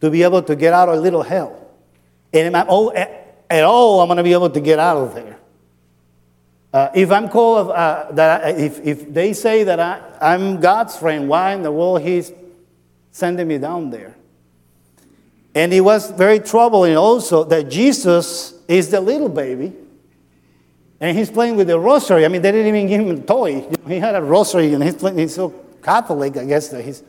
to 0.00 0.10
be 0.10 0.22
able 0.24 0.42
to 0.42 0.56
get 0.56 0.72
out 0.72 0.88
of 0.88 0.96
a 0.96 1.00
little 1.00 1.22
hell? 1.22 1.70
And 2.32 2.54
am 2.54 2.68
all, 2.68 2.92
at 2.96 3.64
all 3.64 4.00
I'm 4.00 4.08
going 4.08 4.16
to 4.16 4.22
be 4.22 4.32
able 4.32 4.50
to 4.50 4.60
get 4.60 4.78
out 4.78 4.96
of 4.96 5.14
there? 5.14 5.38
Uh, 6.72 6.88
if 6.94 7.10
I'm 7.10 7.28
called, 7.28 7.70
uh, 7.70 8.10
that 8.12 8.44
I, 8.44 8.48
if, 8.50 8.80
if 8.80 9.12
they 9.12 9.32
say 9.32 9.62
that 9.64 9.78
I, 9.78 10.00
I'm 10.20 10.58
God's 10.58 10.96
friend, 10.96 11.28
why 11.28 11.52
in 11.52 11.62
the 11.62 11.70
world 11.70 12.00
He's 12.00 12.32
sending 13.12 13.46
me 13.46 13.58
down 13.58 13.90
there? 13.90 14.16
And 15.54 15.72
it 15.72 15.82
was 15.82 16.10
very 16.10 16.40
troubling 16.40 16.96
also 16.96 17.44
that 17.44 17.68
Jesus 17.68 18.54
is 18.68 18.90
the 18.90 19.00
little 19.00 19.28
baby 19.28 19.74
and 21.02 21.18
he's 21.18 21.32
playing 21.32 21.56
with 21.56 21.66
the 21.66 21.78
rosary. 21.80 22.24
I 22.24 22.28
mean, 22.28 22.42
they 22.42 22.52
didn't 22.52 22.76
even 22.76 22.86
give 22.86 23.00
him 23.00 23.10
a 23.10 23.20
toy. 23.20 23.56
You 23.56 23.70
know, 23.70 23.88
he 23.88 23.98
had 23.98 24.14
a 24.14 24.22
rosary 24.22 24.72
and 24.72 24.84
he's, 24.84 24.94
playing, 24.94 25.18
he's 25.18 25.34
so 25.34 25.50
Catholic, 25.82 26.36
I 26.36 26.44
guess, 26.44 26.68
that 26.68 26.84
he's 26.84 27.02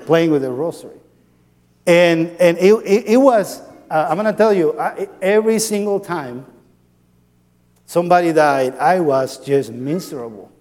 playing 0.00 0.30
with 0.30 0.44
a 0.44 0.50
rosary. 0.50 0.98
And, 1.86 2.36
and 2.38 2.58
it, 2.58 2.74
it, 2.84 3.06
it 3.06 3.16
was, 3.16 3.62
uh, 3.90 4.08
I'm 4.10 4.18
going 4.18 4.30
to 4.30 4.36
tell 4.36 4.52
you, 4.52 4.78
I, 4.78 5.08
every 5.22 5.58
single 5.58 6.00
time 6.00 6.44
somebody 7.86 8.30
died, 8.34 8.76
I 8.76 9.00
was 9.00 9.38
just 9.38 9.72
miserable. 9.72 10.52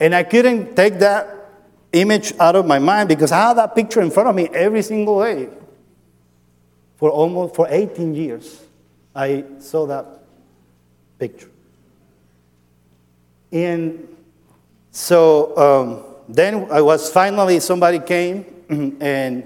And 0.00 0.14
I 0.14 0.22
couldn't 0.22 0.74
take 0.74 0.98
that 1.00 1.28
image 1.92 2.32
out 2.40 2.56
of 2.56 2.66
my 2.66 2.78
mind 2.78 3.10
because 3.10 3.32
I 3.32 3.48
had 3.48 3.58
that 3.58 3.74
picture 3.74 4.00
in 4.00 4.10
front 4.10 4.30
of 4.30 4.34
me 4.34 4.48
every 4.48 4.80
single 4.80 5.22
day. 5.22 5.50
For 6.96 7.10
almost 7.10 7.54
for 7.54 7.66
18 7.68 8.14
years, 8.14 8.62
I 9.14 9.44
saw 9.58 9.84
that 9.86 10.21
picture. 11.22 11.50
And 13.52 14.08
so 14.90 15.56
um, 15.56 16.04
then 16.28 16.66
I 16.68 16.80
was 16.80 17.12
finally, 17.12 17.60
somebody 17.60 18.00
came 18.00 18.44
and 19.00 19.44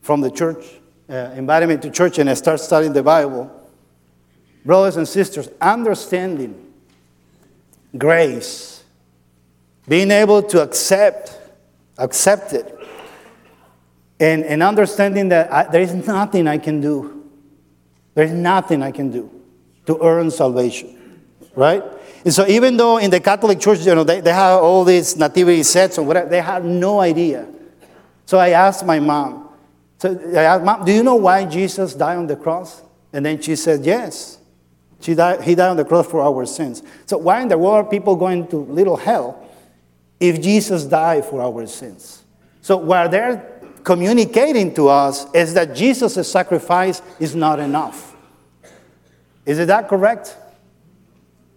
from 0.00 0.22
the 0.22 0.30
church, 0.30 0.64
uh, 1.10 1.34
invited 1.36 1.68
me 1.68 1.76
to 1.76 1.90
church, 1.90 2.18
and 2.18 2.30
I 2.30 2.34
started 2.34 2.64
studying 2.64 2.94
the 2.94 3.02
Bible. 3.02 3.50
Brothers 4.64 4.96
and 4.96 5.06
sisters, 5.06 5.50
understanding 5.60 6.72
grace, 7.98 8.82
being 9.86 10.10
able 10.10 10.42
to 10.44 10.62
accept, 10.62 11.38
accept 11.98 12.54
it, 12.54 12.74
and, 14.18 14.44
and 14.44 14.62
understanding 14.62 15.28
that 15.28 15.52
I, 15.52 15.64
there 15.64 15.82
is 15.82 15.92
nothing 15.92 16.48
I 16.48 16.56
can 16.56 16.80
do. 16.80 17.28
There 18.14 18.24
is 18.24 18.32
nothing 18.32 18.82
I 18.82 18.92
can 18.92 19.10
do 19.10 19.42
to 19.86 19.98
earn 20.02 20.30
salvation, 20.30 20.96
right? 21.54 21.82
And 22.24 22.32
so 22.32 22.46
even 22.46 22.76
though 22.76 22.98
in 22.98 23.10
the 23.10 23.20
Catholic 23.20 23.60
Church, 23.60 23.80
you 23.80 23.94
know, 23.94 24.04
they, 24.04 24.20
they 24.20 24.32
have 24.32 24.62
all 24.62 24.84
these 24.84 25.16
nativity 25.16 25.62
sets 25.62 25.98
or 25.98 26.02
whatever, 26.04 26.28
they 26.28 26.40
have 26.40 26.64
no 26.64 27.00
idea. 27.00 27.46
So 28.26 28.38
I 28.38 28.50
asked 28.50 28.84
my 28.86 29.00
mom, 29.00 29.48
so 29.98 30.10
I 30.34 30.42
asked, 30.42 30.64
Mom, 30.64 30.84
do 30.84 30.92
you 30.92 31.02
know 31.02 31.16
why 31.16 31.44
Jesus 31.44 31.94
died 31.94 32.16
on 32.16 32.26
the 32.26 32.36
cross? 32.36 32.82
And 33.12 33.24
then 33.24 33.40
she 33.40 33.56
said, 33.56 33.84
Yes. 33.84 34.38
She 35.00 35.14
died, 35.14 35.42
he 35.42 35.54
died 35.56 35.70
on 35.70 35.76
the 35.76 35.84
cross 35.84 36.06
for 36.06 36.22
our 36.22 36.46
sins. 36.46 36.82
So 37.06 37.18
why 37.18 37.40
in 37.42 37.48
the 37.48 37.58
world 37.58 37.86
are 37.86 37.90
people 37.90 38.14
going 38.14 38.46
to 38.48 38.56
little 38.56 38.96
hell 38.96 39.48
if 40.20 40.40
Jesus 40.40 40.84
died 40.84 41.24
for 41.24 41.42
our 41.42 41.66
sins? 41.66 42.24
So 42.60 42.76
what 42.76 43.10
they're 43.10 43.60
communicating 43.82 44.72
to 44.74 44.88
us 44.88 45.26
is 45.34 45.54
that 45.54 45.74
Jesus' 45.74 46.30
sacrifice 46.30 47.02
is 47.18 47.34
not 47.34 47.58
enough. 47.58 48.16
Is 49.44 49.58
it 49.58 49.66
that 49.66 49.88
correct? 49.88 50.36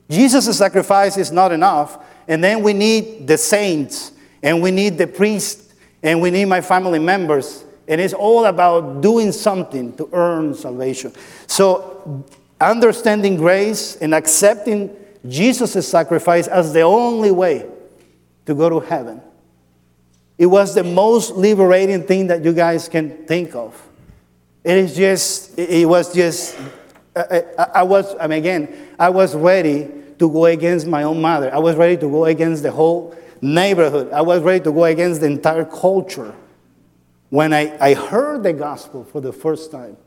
Jesus' 0.10 0.58
sacrifice 0.58 1.18
is 1.18 1.32
not 1.32 1.52
enough, 1.52 2.04
and 2.28 2.44
then 2.44 2.62
we 2.62 2.74
need 2.74 3.28
the 3.28 3.38
saints, 3.38 4.12
and 4.44 4.62
we 4.62 4.72
need 4.72 4.98
the 4.98 5.08
priest, 5.08 5.74
and 6.04 6.22
we 6.22 6.30
need 6.32 6.46
my 6.46 6.62
family 6.62 7.00
members, 7.00 7.64
and 7.88 8.00
it's 8.00 8.14
all 8.14 8.46
about 8.46 9.02
doing 9.02 9.32
something 9.32 9.96
to 9.98 10.10
earn 10.14 10.54
salvation. 10.54 11.12
So, 11.48 12.26
understanding 12.60 13.36
grace 13.36 13.96
and 13.98 14.14
accepting 14.14 14.96
Jesus' 15.28 15.88
sacrifice 15.88 16.48
as 16.48 16.74
the 16.74 16.82
only 16.82 17.32
way 17.32 17.66
to 18.46 18.54
go 18.54 18.70
to 18.70 18.80
heaven. 18.80 19.22
It 20.38 20.46
was 20.48 20.76
the 20.76 20.84
most 20.84 21.36
liberating 21.36 22.04
thing 22.04 22.28
that 22.28 22.44
you 22.44 22.54
guys 22.54 22.90
can 22.90 23.26
think 23.26 23.56
of. 23.56 23.82
It 24.64 24.78
is 24.78 24.96
just, 24.96 25.58
it 25.58 25.88
was 25.88 26.14
just 26.14 26.58
I, 27.16 27.44
I, 27.76 27.84
was, 27.84 28.16
I 28.20 28.28
mean, 28.28 28.40
again, 28.40 28.90
I 29.00 29.10
was 29.10 29.36
ready 29.36 29.90
to 30.20 30.30
go 30.30 30.46
against 30.46 30.88
my 30.88 31.04
own 31.04 31.22
mother. 31.22 31.54
I 31.54 31.60
was 31.60 31.76
ready 31.76 31.98
to 31.98 32.10
go 32.10 32.26
against 32.26 32.64
the 32.64 32.72
whole 32.72 33.16
neighborhood. 33.42 34.12
I 34.12 34.22
was 34.22 34.42
ready 34.42 34.64
to 34.64 34.72
go 34.72 34.86
against 34.86 35.22
the 35.22 35.28
entire 35.28 35.66
culture 35.66 36.34
when 37.30 37.54
I, 37.54 37.78
I 37.80 37.94
heard 37.94 38.44
the 38.44 38.54
gospel 38.54 39.04
for 39.04 39.22
the 39.22 39.34
first 39.34 39.72
time. 39.72 39.98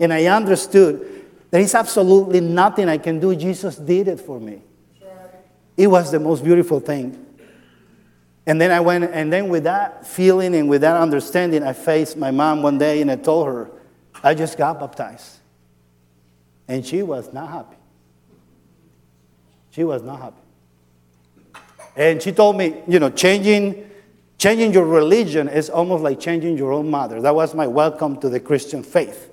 And 0.00 0.12
I 0.12 0.26
understood 0.26 1.24
there 1.50 1.60
is 1.60 1.74
absolutely 1.74 2.40
nothing 2.40 2.88
I 2.88 2.98
can 2.98 3.20
do. 3.20 3.34
Jesus 3.36 3.76
did 3.76 4.08
it 4.08 4.20
for 4.20 4.40
me. 4.40 4.62
It 5.76 5.88
was 5.88 6.10
the 6.10 6.20
most 6.20 6.44
beautiful 6.44 6.80
thing. 6.80 7.20
And 8.46 8.60
then 8.60 8.70
I 8.70 8.80
went, 8.80 9.04
and 9.04 9.32
then 9.32 9.48
with 9.48 9.64
that 9.64 10.06
feeling 10.06 10.54
and 10.54 10.68
with 10.68 10.82
that 10.82 10.96
understanding, 10.96 11.62
I 11.62 11.72
faced 11.72 12.16
my 12.16 12.30
mom 12.30 12.62
one 12.62 12.78
day 12.78 13.00
and 13.00 13.10
I 13.10 13.16
told 13.16 13.46
her, 13.46 13.70
I 14.22 14.34
just 14.34 14.58
got 14.58 14.78
baptized. 14.78 15.38
And 16.68 16.84
she 16.84 17.02
was 17.02 17.32
not 17.32 17.50
happy. 17.50 17.76
She 19.70 19.84
was 19.84 20.02
not 20.02 20.20
happy. 20.20 20.40
And 21.96 22.22
she 22.22 22.32
told 22.32 22.56
me, 22.56 22.82
you 22.88 22.98
know, 22.98 23.10
changing, 23.10 23.90
changing 24.38 24.72
your 24.72 24.86
religion 24.86 25.48
is 25.48 25.70
almost 25.70 26.02
like 26.02 26.20
changing 26.20 26.56
your 26.56 26.72
own 26.72 26.90
mother. 26.90 27.20
That 27.20 27.34
was 27.34 27.54
my 27.54 27.66
welcome 27.66 28.20
to 28.20 28.28
the 28.28 28.40
Christian 28.40 28.82
faith 28.82 29.30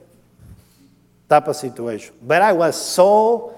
type 1.29 1.47
of 1.47 1.55
situation. 1.55 2.13
But 2.21 2.41
I 2.41 2.53
was 2.53 2.79
so 2.79 3.57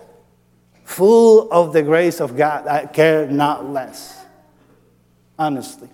full 0.83 1.51
of 1.51 1.73
the 1.73 1.81
grace 1.81 2.19
of 2.21 2.37
God, 2.37 2.67
I 2.67 2.85
cared 2.85 3.31
not 3.31 3.69
less, 3.69 4.23
honestly. 5.39 5.89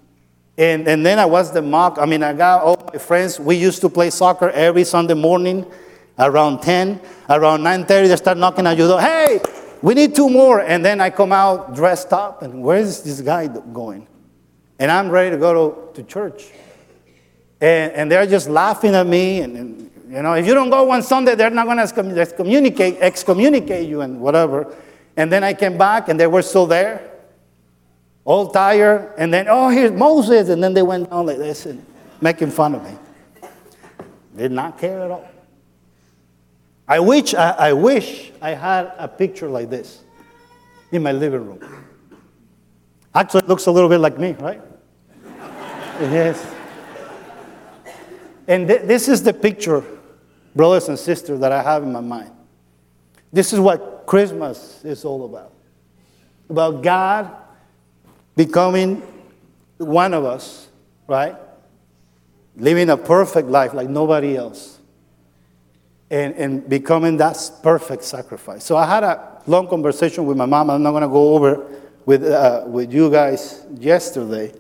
And, 0.58 0.88
and 0.88 1.06
then 1.06 1.20
I 1.20 1.26
was 1.26 1.54
the 1.54 1.62
mock. 1.62 1.98
I 2.00 2.06
mean, 2.06 2.22
I 2.22 2.34
got 2.34 2.64
all 2.64 2.90
my 2.92 3.00
friends. 3.00 3.40
We 3.40 3.56
used 3.56 3.80
to 3.82 3.90
play 3.90 4.10
soccer 4.10 4.50
every 4.50 4.84
Sunday 4.84 5.14
morning 5.14 5.66
around 6.20 6.62
10, 6.62 7.00
around 7.30 7.62
9.30, 7.62 7.88
they 8.10 8.16
start 8.16 8.38
knocking 8.38 8.68
at 8.68 8.78
your 8.78 8.88
door. 8.88 9.02
Hey, 9.02 9.40
we 9.82 9.94
need 9.94 10.16
two 10.16 10.30
more. 10.30 10.60
And 10.60 10.84
then 10.84 11.00
I 11.00 11.10
come 11.10 11.32
out 11.32 11.74
dressed 11.74 12.12
up, 12.12 12.42
and 12.42 12.62
where 12.62 12.78
is 12.78 13.02
this 13.04 13.22
guy 13.22 13.48
going? 13.48 14.08
And 14.78 14.92
I'm 14.92 15.10
ready 15.10 15.32
to 15.32 15.38
go 15.38 15.92
to, 15.94 16.02
to 16.02 16.08
church. 16.08 16.48
And, 17.62 17.92
and 17.94 18.12
they're 18.12 18.28
just 18.28 18.50
laughing 18.50 18.96
at 18.96 19.08
me. 19.08 19.42
And, 19.42 19.58
and, 19.58 19.92
you 20.10 20.22
know, 20.22 20.34
if 20.34 20.46
you 20.46 20.54
don't 20.54 20.70
go 20.70 20.84
one 20.84 21.02
Sunday, 21.02 21.36
they're 21.36 21.50
not 21.50 21.66
going 21.66 21.78
to 21.78 22.22
excommunicate, 22.22 22.98
excommunicate 23.00 23.88
you 23.88 24.02
and 24.02 24.20
whatever. 24.20 24.76
And 25.16 25.32
then 25.32 25.44
I 25.44 25.54
came 25.54 25.78
back, 25.78 26.10
and 26.10 26.20
they 26.20 26.28
were 26.28 26.42
still 26.42 26.66
there, 26.66 27.12
all 28.26 28.50
tired. 28.50 29.14
And 29.18 29.34
then, 29.34 29.48
oh, 29.50 29.70
here's 29.70 29.92
Moses. 29.92 30.50
And 30.50 30.64
then 30.64 30.74
they 30.74 30.84
went 30.84 31.10
down 31.10 31.26
like 31.26 31.38
this 31.38 31.66
and 31.66 31.86
making 32.22 32.52
fun 32.52 32.76
of 32.76 32.84
me. 32.84 32.98
They 34.36 34.44
did 34.44 34.52
not 34.52 34.78
care 34.78 35.02
at 35.02 35.12
all. 35.12 35.28
I 36.90 37.00
wish 37.00 37.36
I, 37.36 37.52
I 37.52 37.74
wish 37.74 38.32
I 38.42 38.50
had 38.50 38.92
a 38.98 39.08
picture 39.08 39.48
like 39.48 39.70
this 39.70 40.02
in 40.92 41.04
my 41.04 41.12
living 41.12 41.46
room. 41.46 41.86
Actually, 43.14 43.44
it 43.44 43.48
looks 43.48 43.68
a 43.68 43.72
little 43.72 43.90
bit 43.90 44.00
like 44.00 44.18
me, 44.18 44.32
right? 44.40 44.60
yes. 46.02 46.56
And 48.48 48.68
th- 48.68 48.82
this 48.82 49.08
is 49.08 49.22
the 49.22 49.34
picture, 49.34 49.84
brothers 50.56 50.90
and 50.90 50.98
sisters, 50.98 51.40
that 51.42 51.52
I 51.52 51.62
have 51.62 51.84
in 51.84 51.92
my 51.92 52.02
mind. 52.02 52.32
This 53.32 53.54
is 53.54 53.60
what 53.60 54.06
Christmas 54.08 54.84
is 54.84 55.06
all 55.06 55.26
about 55.26 55.54
about 56.50 56.82
God 56.82 57.32
becoming 58.36 59.04
one 59.78 60.16
of 60.16 60.26
us, 60.26 60.68
right? 61.08 61.36
Living 62.56 62.90
a 62.90 62.98
perfect 62.98 63.48
life 63.48 63.76
like 63.76 63.88
nobody 63.88 64.36
else 64.36 64.79
and, 66.12 66.34
and 66.36 66.70
becoming 66.70 67.18
that 67.18 67.38
perfect 67.62 68.04
sacrifice. 68.04 68.64
So 68.64 68.78
I 68.78 68.86
had 68.86 69.04
a 69.04 69.42
long 69.46 69.68
conversation 69.68 70.26
with 70.26 70.38
my 70.38 70.46
mom. 70.46 70.70
I'm 70.70 70.82
not 70.82 70.92
going 70.92 71.04
to 71.04 71.08
go 71.08 71.34
over 71.36 71.68
with, 72.06 72.24
uh, 72.24 72.64
with 72.66 72.94
you 72.94 73.10
guys 73.12 73.66
yesterday. 73.78 74.54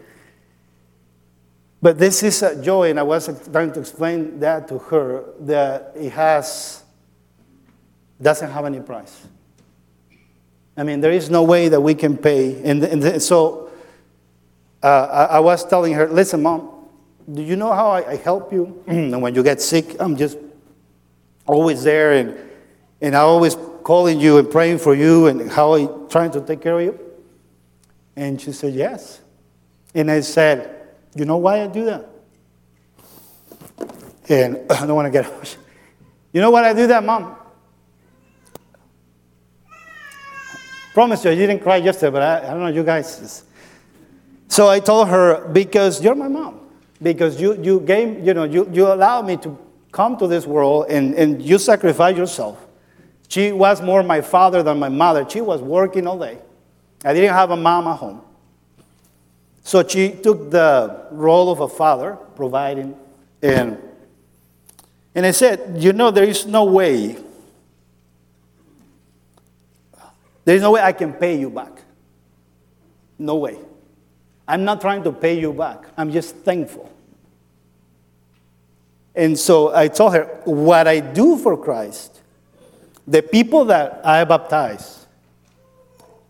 But 1.81 1.97
this 1.97 2.23
is 2.23 2.43
a 2.43 2.61
joy, 2.61 2.89
and 2.89 2.99
I 2.99 3.03
was 3.03 3.29
trying 3.51 3.71
to 3.71 3.79
explain 3.79 4.39
that 4.41 4.67
to 4.67 4.77
her 4.77 5.23
that 5.41 5.93
it 5.95 6.11
has 6.11 6.83
doesn't 8.21 8.51
have 8.51 8.65
any 8.65 8.81
price. 8.81 9.25
I 10.75 10.83
mean, 10.83 11.01
there 11.01 11.11
is 11.11 11.29
no 11.29 11.43
way 11.43 11.69
that 11.69 11.79
we 11.79 11.95
can 11.95 12.17
pay. 12.17 12.61
And, 12.63 12.83
and 12.83 13.21
so 13.21 13.71
uh, 14.83 14.87
I, 14.87 15.23
I, 15.35 15.39
was 15.39 15.65
telling 15.65 15.93
her, 15.93 16.07
listen, 16.07 16.43
mom, 16.43 16.69
do 17.31 17.41
you 17.41 17.55
know 17.55 17.71
how 17.71 17.91
I, 17.91 18.11
I 18.11 18.15
help 18.17 18.51
you? 18.51 18.83
and 18.87 19.21
when 19.21 19.35
you 19.35 19.43
get 19.43 19.61
sick, 19.61 19.95
I'm 19.99 20.15
just 20.15 20.37
always 21.49 21.83
there. 21.83 22.13
And, 22.13 22.37
and 23.01 23.15
I 23.15 23.19
always 23.19 23.55
calling 23.83 24.19
you 24.19 24.37
and 24.37 24.49
praying 24.49 24.77
for 24.77 24.93
you 24.93 25.27
and 25.27 25.51
how 25.51 25.73
I 25.73 25.87
trying 26.09 26.31
to 26.31 26.41
take 26.41 26.61
care 26.61 26.79
of 26.79 26.85
you? 26.85 26.99
And 28.15 28.39
she 28.39 28.51
said, 28.51 28.73
Yes. 28.73 29.21
And 29.95 30.11
I 30.11 30.21
said, 30.21 30.89
You 31.15 31.25
know 31.25 31.37
why 31.37 31.63
I 31.63 31.67
do 31.67 31.85
that? 31.85 32.09
And 34.29 34.57
I 34.69 34.85
don't 34.85 34.95
want 34.95 35.11
to 35.11 35.11
get 35.11 35.25
You 36.31 36.41
know 36.41 36.51
why 36.51 36.69
I 36.69 36.73
do 36.73 36.85
that, 36.85 37.03
Mom? 37.03 37.35
Promise 40.93 41.25
you, 41.25 41.31
I 41.31 41.35
didn't 41.35 41.59
cry 41.61 41.77
yesterday, 41.77 42.11
but 42.11 42.21
I, 42.21 42.37
I 42.37 42.49
don't 42.51 42.59
know, 42.59 42.67
you 42.67 42.83
guys. 42.83 43.43
So 44.47 44.67
I 44.67 44.79
told 44.79 45.07
her, 45.07 45.47
because 45.47 46.03
you're 46.03 46.13
my 46.13 46.27
mom. 46.27 46.59
Because 47.01 47.39
you, 47.41 47.59
you 47.63 47.79
gave, 47.79 48.23
you 48.25 48.33
know, 48.33 48.43
you, 48.43 48.69
you 48.71 48.85
allowed 48.85 49.25
me 49.25 49.37
to 49.37 49.57
come 49.91 50.17
to 50.17 50.27
this 50.27 50.45
world 50.45 50.85
and, 50.89 51.13
and 51.15 51.41
you 51.41 51.57
sacrifice 51.57 52.15
yourself. 52.17 52.65
She 53.27 53.51
was 53.51 53.81
more 53.81 54.01
my 54.03 54.21
father 54.21 54.63
than 54.63 54.79
my 54.79 54.89
mother. 54.89 55.25
She 55.29 55.41
was 55.41 55.61
working 55.61 56.07
all 56.07 56.17
day. 56.17 56.39
I 57.03 57.13
didn't 57.13 57.33
have 57.33 57.51
a 57.51 57.55
mom 57.55 57.87
at 57.87 57.97
home. 57.97 58.21
So 59.63 59.87
she 59.87 60.11
took 60.11 60.49
the 60.49 61.05
role 61.11 61.51
of 61.51 61.59
a 61.59 61.67
father, 61.67 62.17
providing. 62.35 62.95
And, 63.41 63.77
and 65.13 65.25
I 65.25 65.31
said, 65.31 65.75
You 65.77 65.93
know, 65.93 66.11
there 66.11 66.23
is 66.23 66.45
no 66.45 66.65
way, 66.65 67.17
there 70.43 70.55
is 70.55 70.61
no 70.61 70.71
way 70.71 70.81
I 70.81 70.91
can 70.91 71.13
pay 71.13 71.39
you 71.39 71.49
back. 71.49 71.83
No 73.19 73.35
way. 73.35 73.59
I'm 74.47 74.65
not 74.65 74.81
trying 74.81 75.03
to 75.03 75.11
pay 75.11 75.39
you 75.39 75.53
back, 75.53 75.85
I'm 75.95 76.11
just 76.11 76.35
thankful. 76.37 76.91
And 79.15 79.37
so 79.37 79.75
I 79.75 79.87
told 79.87 80.13
her, 80.13 80.25
What 80.45 80.87
I 80.87 80.99
do 80.99 81.37
for 81.37 81.57
Christ, 81.57 82.21
the 83.07 83.21
people 83.21 83.65
that 83.65 84.01
I 84.05 84.23
baptize, 84.23 85.05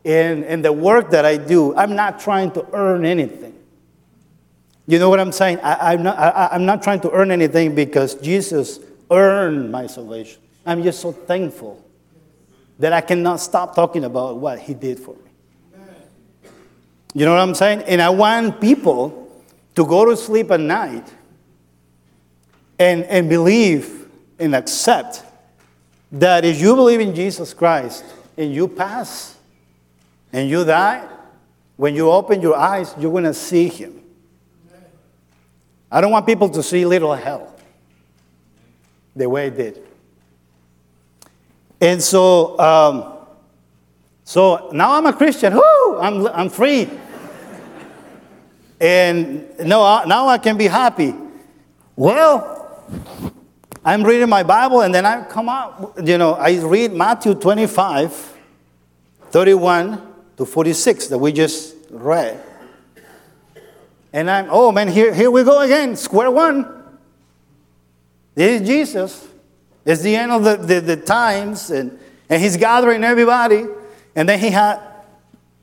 and, 0.06 0.44
in 0.46 0.62
the 0.62 0.72
work 0.72 1.12
that 1.12 1.26
I 1.26 1.38
do, 1.38 1.76
I'm 1.76 1.96
not 1.96 2.20
trying 2.20 2.52
to 2.52 2.66
earn 2.74 3.06
anything. 3.06 3.54
You 4.88 4.98
know 4.98 5.10
what 5.10 5.20
I'm 5.20 5.32
saying? 5.32 5.60
I, 5.60 5.94
am 5.94 6.04
not, 6.04 6.18
I, 6.18 6.50
I'm 6.52 6.66
not 6.66 6.82
trying 6.82 7.02
to 7.02 7.12
earn 7.12 7.32
anything 7.32 7.76
because 7.76 8.16
Jesus 8.16 8.80
earned 9.12 9.72
my 9.72 9.86
salvation. 9.86 10.42
I'm 10.66 10.82
just 10.82 11.00
so 11.00 11.12
thankful 11.12 11.84
that 12.80 12.94
I 12.94 13.02
cannot 13.02 13.40
stop 13.40 13.76
talking 13.76 14.04
about 14.04 14.38
what 14.38 14.58
he 14.58 14.74
did 14.74 15.00
for 15.00 15.14
me. 15.14 15.22
You 17.14 17.26
know 17.26 17.34
what 17.34 17.42
I'm 17.42 17.56
saying? 17.56 17.84
And 17.84 18.02
I 18.02 18.10
want 18.10 18.62
people 18.62 19.44
to 19.76 19.86
go 19.86 20.06
to 20.06 20.16
sleep 20.16 20.50
at 20.52 20.60
night 20.60 21.12
and, 22.80 23.04
and 23.04 23.30
believe 23.30 24.08
and 24.40 24.56
accept 24.56 25.24
that 26.14 26.46
if 26.46 26.60
you 26.60 26.76
believe 26.76 27.02
in 27.02 27.14
Jesus 27.14 27.54
Christ 27.54 28.04
and 28.38 28.54
you 28.54 28.68
pass 28.68 29.38
and 30.32 30.50
you 30.50 30.64
die, 30.64 31.08
when 31.76 31.94
you 31.96 32.10
open 32.10 32.42
your 32.42 32.56
eyes, 32.56 32.96
you're 32.98 33.12
going 33.12 33.26
to 33.26 33.34
see 33.34 33.68
him. 33.68 34.02
I 35.92 36.02
don't 36.02 36.12
want 36.12 36.26
people 36.26 36.50
to 36.50 36.64
see 36.64 36.86
little 36.86 37.14
hell 37.14 37.56
the 39.16 39.30
way 39.30 39.48
it 39.48 39.58
did. 39.58 39.82
And 41.82 42.02
so, 42.02 42.60
um, 42.60 43.14
so 44.24 44.70
now 44.72 44.94
I'm 44.94 45.06
a 45.06 45.14
Christian. 45.14 45.54
Whoo, 45.54 45.98
I'm, 46.00 46.28
I'm 46.28 46.50
free. 46.50 46.90
and 48.80 49.58
no, 49.60 50.04
now 50.06 50.28
I 50.28 50.38
can 50.38 50.58
be 50.58 50.68
happy. 50.68 51.16
Well, 51.96 52.59
I'm 53.84 54.04
reading 54.04 54.30
my 54.30 54.44
Bible 54.44 54.82
and 54.82 54.94
then 54.94 55.06
I 55.06 55.24
come 55.24 55.50
out, 55.50 55.94
you 56.04 56.18
know, 56.18 56.34
I 56.34 56.60
read 56.60 56.94
Matthew 56.94 57.34
25, 57.34 58.38
31 59.32 60.14
to 60.38 60.46
46 60.46 61.08
that 61.08 61.18
we 61.18 61.32
just 61.32 61.76
read. 61.90 62.44
And 64.12 64.30
I'm, 64.30 64.48
oh 64.50 64.72
man, 64.72 64.88
here, 64.88 65.14
here 65.14 65.32
we 65.32 65.44
go 65.44 65.62
again, 65.62 65.96
square 65.96 66.32
one. 66.32 66.68
This 68.36 68.62
is 68.62 68.68
Jesus. 68.68 69.28
It's 69.86 70.02
the 70.02 70.16
end 70.16 70.32
of 70.32 70.44
the, 70.44 70.56
the, 70.56 70.82
the 70.82 70.98
times, 70.98 71.72
and, 71.72 71.98
and 72.30 72.42
he's 72.42 72.58
gathering 72.58 73.04
everybody. 73.04 73.66
And 74.16 74.28
then 74.28 74.40
he 74.40 74.50
had 74.50 74.80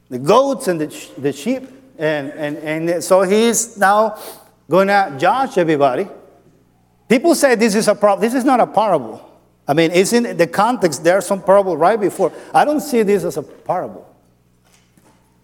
the 0.08 0.18
goats 0.18 0.68
and 0.68 0.80
the, 0.80 1.08
the 1.18 1.32
sheep. 1.32 1.62
And, 1.98 2.30
and, 2.32 2.58
and 2.58 3.04
so 3.04 3.22
he's 3.22 3.76
now 3.78 4.18
going 4.68 4.88
to 4.88 5.14
judge 5.18 5.58
everybody. 5.58 6.08
People 7.08 7.34
say 7.34 7.54
this 7.54 7.74
is 7.74 7.88
a 7.88 7.94
problem. 7.94 8.20
This 8.20 8.34
is 8.34 8.44
not 8.44 8.60
a 8.60 8.66
parable. 8.66 9.22
I 9.68 9.74
mean, 9.74 9.90
it's 9.92 10.12
in 10.12 10.36
the 10.36 10.46
context. 10.46 11.02
There's 11.02 11.26
some 11.26 11.42
parable 11.42 11.76
right 11.76 12.00
before. 12.00 12.32
I 12.54 12.64
don't 12.64 12.80
see 12.80 13.02
this 13.02 13.24
as 13.24 13.36
a 13.36 13.42
parable. 13.42 14.06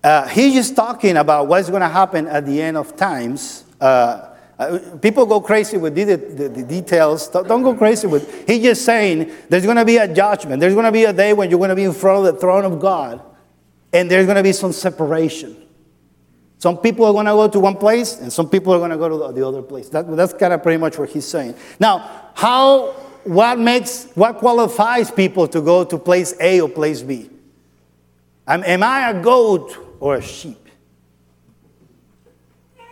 Uh, 0.03 0.27
he's 0.29 0.55
just 0.55 0.75
talking 0.75 1.17
about 1.17 1.47
what's 1.47 1.69
going 1.69 1.83
to 1.83 1.89
happen 1.89 2.27
at 2.27 2.45
the 2.45 2.61
end 2.61 2.77
of 2.77 2.97
times. 2.97 3.65
Uh, 3.81 4.31
uh, 4.59 4.79
people 5.01 5.27
go 5.27 5.41
crazy 5.41 5.77
with 5.77 5.95
the, 5.95 6.05
the, 6.05 6.49
the, 6.49 6.63
details. 6.63 7.29
Don't 7.29 7.63
go 7.63 7.75
crazy 7.75 8.07
with. 8.07 8.47
He's 8.47 8.63
just 8.63 8.85
saying 8.85 9.33
there's 9.49 9.65
going 9.65 9.77
to 9.77 9.85
be 9.85 9.97
a 9.97 10.13
judgment. 10.13 10.61
There's 10.61 10.75
going 10.75 10.87
to 10.87 10.93
be 10.93 11.05
a 11.05 11.13
day 11.13 11.33
when 11.33 11.51
you're 11.51 11.59
going 11.59 11.71
to 11.71 11.77
be 11.77 11.85
in 11.85 11.93
front 11.93 12.27
of 12.27 12.35
the 12.35 12.41
throne 12.41 12.65
of 12.65 12.79
God, 12.79 13.21
and 13.93 14.11
there's 14.11 14.27
going 14.27 14.37
to 14.37 14.43
be 14.43 14.53
some 14.53 14.73
separation. 14.73 15.62
Some 16.63 16.79
people 16.79 17.05
are 17.07 17.13
going 17.13 17.27
to 17.27 17.33
go 17.33 17.49
to 17.49 17.59
one 17.59 17.75
place, 17.75 18.21
and 18.21 18.33
some 18.33 18.49
people 18.49 18.73
are 18.73 18.79
going 18.79 18.93
to 18.93 18.97
go 18.97 19.09
to 19.09 19.35
the 19.35 19.45
other 19.45 19.63
place. 19.63 19.89
That, 19.89 20.09
that's 20.17 20.33
kind 20.33 20.53
of 20.53 20.63
pretty 20.63 20.79
much 20.79 20.97
what 20.97 21.09
he's 21.09 21.27
saying. 21.27 21.57
Now, 21.81 22.31
how? 22.37 22.93
What 23.25 23.59
makes? 23.59 24.05
What 24.15 24.39
qualifies 24.39 25.11
people 25.11 25.49
to 25.49 25.61
go 25.61 25.83
to 25.83 25.99
place 25.99 26.37
A 26.39 26.61
or 26.61 26.69
place 26.69 27.03
B? 27.03 27.31
Am, 28.47 28.63
am 28.63 28.85
I 28.85 29.11
a 29.11 29.21
goat 29.21 29.77
or 29.99 30.15
a 30.15 30.23
sheep? 30.23 30.69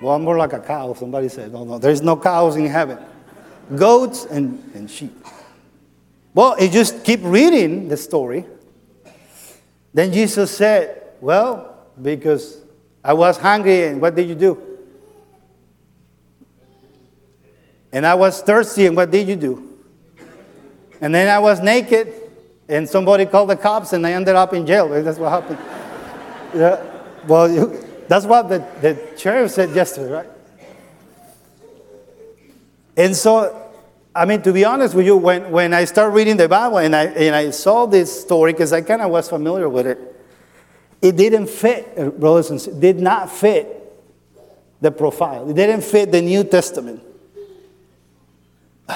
Well, 0.03 0.17
I'm 0.17 0.23
more 0.23 0.37
like 0.37 0.53
a 0.53 0.59
cow. 0.59 0.93
Somebody 0.95 1.29
said, 1.29 1.53
no, 1.53 1.63
no, 1.63 1.79
there's 1.79 2.03
no 2.03 2.17
cows 2.17 2.57
in 2.57 2.67
heaven. 2.67 2.99
Goats 3.77 4.25
and, 4.25 4.69
and 4.75 4.91
sheep. 4.91 5.17
Well, 6.35 6.61
you 6.61 6.69
just 6.69 7.05
keep 7.05 7.21
reading 7.23 7.87
the 7.87 7.97
story. 7.97 8.47
Then 9.95 10.13
Jesus 10.13 10.51
said, 10.51 11.13
Well, 11.21 11.87
because 12.03 12.60
I 13.03 13.15
was 13.15 13.39
hungry, 13.39 13.85
and 13.87 14.01
what 14.01 14.15
did 14.15 14.29
you 14.29 14.35
do? 14.35 14.61
And 17.93 18.07
I 18.07 18.15
was 18.15 18.43
thirsty, 18.43 18.87
and 18.87 18.97
what 18.97 19.11
did 19.11 19.27
you 19.27 19.37
do? 19.37 19.79
And 21.01 21.15
then 21.15 21.29
I 21.29 21.39
was 21.39 21.61
naked, 21.61 22.13
and 22.69 22.89
somebody 22.89 23.27
called 23.27 23.51
the 23.51 23.57
cops, 23.57 23.93
and 23.93 24.07
I 24.07 24.13
ended 24.13 24.37
up 24.37 24.53
in 24.53 24.67
jail. 24.67 24.89
That's 24.89 25.19
what 25.19 25.31
happened. 25.31 25.59
yeah. 26.55 26.85
Well, 27.27 27.69
that's 28.07 28.27
what 28.27 28.49
the, 28.49 28.59
the 28.81 29.19
sheriff 29.19 29.51
said 29.51 29.71
yesterday, 29.75 30.11
right? 30.11 30.31
And 32.97 33.17
so, 33.17 33.71
I 34.15 34.25
mean, 34.27 34.43
to 34.43 34.53
be 34.53 34.65
honest 34.65 34.95
with 34.95 35.07
you, 35.07 35.17
when, 35.17 35.51
when 35.51 35.73
I 35.73 35.85
started 35.85 36.11
reading 36.15 36.37
the 36.37 36.49
Bible 36.49 36.79
and 36.79 36.95
I, 36.95 37.05
and 37.07 37.35
I 37.35 37.51
saw 37.51 37.87
this 37.87 38.21
story, 38.21 38.53
because 38.53 38.73
I 38.73 38.83
kind 38.83 39.01
of 39.01 39.11
was 39.11 39.29
familiar 39.29 39.69
with 39.69 39.87
it, 39.87 40.20
it 41.03 41.17
didn't 41.17 41.49
fit, 41.49 41.93
uh, 41.97 42.11
brothers 42.11 42.51
and 42.51 42.61
sisters, 42.61 42.81
did 42.81 43.01
not 43.01 43.31
fit 43.31 43.77
the 44.81 44.91
profile. 44.91 45.49
It 45.49 45.55
didn't 45.55 45.83
fit 45.83 46.13
the 46.13 46.23
New 46.23 46.45
Testament. 46.45 47.03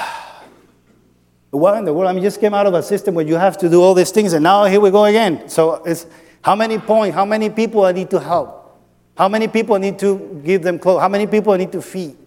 What 1.51 1.77
in 1.77 1.85
the 1.85 1.93
world? 1.93 2.09
I 2.09 2.13
mean, 2.13 2.21
just 2.21 2.41
came 2.41 2.53
out 2.53 2.65
of 2.65 2.73
a 2.73 2.83
system 2.83 3.15
where 3.15 3.25
you 3.25 3.35
have 3.35 3.57
to 3.59 3.69
do 3.69 3.81
all 3.81 3.93
these 3.93 4.11
things, 4.11 4.33
and 4.33 4.43
now 4.43 4.65
here 4.65 4.81
we 4.81 4.91
go 4.91 5.05
again. 5.05 5.47
So 5.47 5.75
it's 5.85 6.05
how 6.41 6.53
many 6.53 6.77
points? 6.79 7.15
How 7.15 7.23
many 7.23 7.49
people 7.49 7.85
I 7.85 7.93
need 7.93 8.09
to 8.09 8.19
help? 8.19 8.77
How 9.17 9.29
many 9.29 9.47
people 9.47 9.75
I 9.75 9.77
need 9.77 9.97
to 9.99 10.41
give 10.43 10.63
them 10.63 10.77
clothes? 10.77 10.99
How 10.99 11.07
many 11.07 11.27
people 11.27 11.53
I 11.53 11.57
need 11.57 11.71
to 11.71 11.81
feed? 11.81 12.17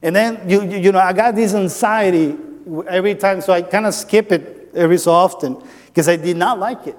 And 0.00 0.16
then, 0.16 0.48
you, 0.48 0.62
you, 0.62 0.78
you 0.78 0.92
know, 0.92 0.98
I 0.98 1.12
got 1.12 1.34
this 1.34 1.54
anxiety 1.54 2.36
every 2.88 3.14
time, 3.16 3.42
so 3.42 3.52
I 3.52 3.60
kind 3.62 3.86
of 3.86 3.92
skip 3.92 4.32
it 4.32 4.70
every 4.74 4.96
so 4.96 5.12
often 5.12 5.62
because 5.86 6.08
I 6.08 6.16
did 6.16 6.38
not 6.38 6.58
like 6.58 6.86
it. 6.86 6.96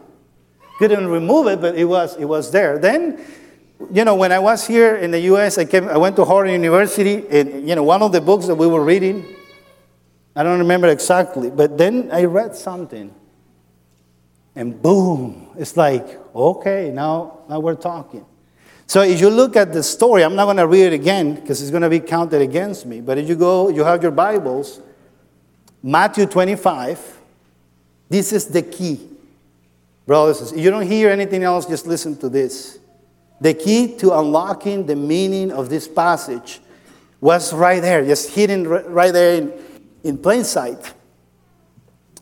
Couldn't 0.79 1.07
remove 1.07 1.47
it, 1.47 1.61
but 1.61 1.75
it 1.75 1.85
was, 1.85 2.15
it 2.17 2.25
was 2.25 2.51
there. 2.51 2.79
Then, 2.79 3.23
you 3.91 4.03
know, 4.03 4.15
when 4.15 4.31
I 4.31 4.39
was 4.39 4.65
here 4.65 4.95
in 4.95 5.11
the 5.11 5.19
U.S., 5.21 5.57
I, 5.57 5.65
came, 5.65 5.87
I 5.87 5.97
went 5.97 6.15
to 6.15 6.25
Harvard 6.25 6.51
University, 6.51 7.27
and, 7.29 7.69
you 7.69 7.75
know, 7.75 7.83
one 7.83 8.01
of 8.01 8.11
the 8.11 8.21
books 8.21 8.47
that 8.47 8.55
we 8.55 8.65
were 8.65 8.83
reading, 8.83 9.23
I 10.35 10.41
don't 10.41 10.59
remember 10.59 10.87
exactly, 10.87 11.51
but 11.51 11.77
then 11.77 12.09
I 12.11 12.23
read 12.23 12.55
something 12.55 13.13
and 14.55 14.81
boom, 14.81 15.47
it's 15.57 15.77
like, 15.77 16.19
okay, 16.35 16.91
now, 16.91 17.39
now 17.47 17.59
we're 17.59 17.75
talking. 17.75 18.25
So 18.87 19.01
if 19.03 19.21
you 19.21 19.29
look 19.29 19.55
at 19.55 19.71
the 19.71 19.83
story, 19.83 20.23
I'm 20.23 20.35
not 20.35 20.45
going 20.45 20.57
to 20.57 20.67
read 20.67 20.87
it 20.87 20.93
again 20.93 21.35
because 21.35 21.61
it's 21.61 21.71
going 21.71 21.83
to 21.83 21.89
be 21.89 22.01
counted 22.01 22.41
against 22.41 22.85
me. 22.85 23.01
But 23.01 23.17
if 23.17 23.29
you 23.29 23.35
go, 23.35 23.69
you 23.69 23.83
have 23.83 24.01
your 24.01 24.11
Bibles, 24.11 24.81
Matthew 25.81 26.25
25, 26.25 27.19
this 28.09 28.33
is 28.33 28.47
the 28.47 28.61
key. 28.61 29.07
Brothers, 30.09 30.51
you 30.53 30.71
don't 30.71 30.87
hear 30.87 31.11
anything 31.11 31.43
else, 31.43 31.67
just 31.67 31.85
listen 31.85 32.17
to 32.17 32.29
this. 32.29 32.79
The 33.41 33.53
key 33.53 33.95
to 33.97 34.17
unlocking 34.17 34.87
the 34.87 34.95
meaning 34.95 35.51
of 35.51 35.69
this 35.69 35.87
passage 35.87 36.61
was 37.21 37.53
right 37.53 37.79
there, 37.79 38.03
just 38.03 38.31
hidden 38.31 38.67
right 38.67 39.13
there 39.13 39.35
in, 39.35 39.53
in 40.03 40.17
plain 40.17 40.43
sight. 40.45 40.95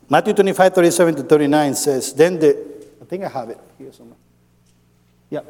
Matthew 0.06 0.34
25, 0.34 0.74
37 0.74 1.14
to 1.14 1.22
39 1.22 1.74
says, 1.76 2.12
Then 2.12 2.38
the, 2.38 2.62
I 3.00 3.06
think 3.06 3.24
I 3.24 3.28
have 3.28 3.48
it 3.48 3.58
here 3.78 3.90
somewhere. 3.90 4.18
Yeah. 5.30 5.40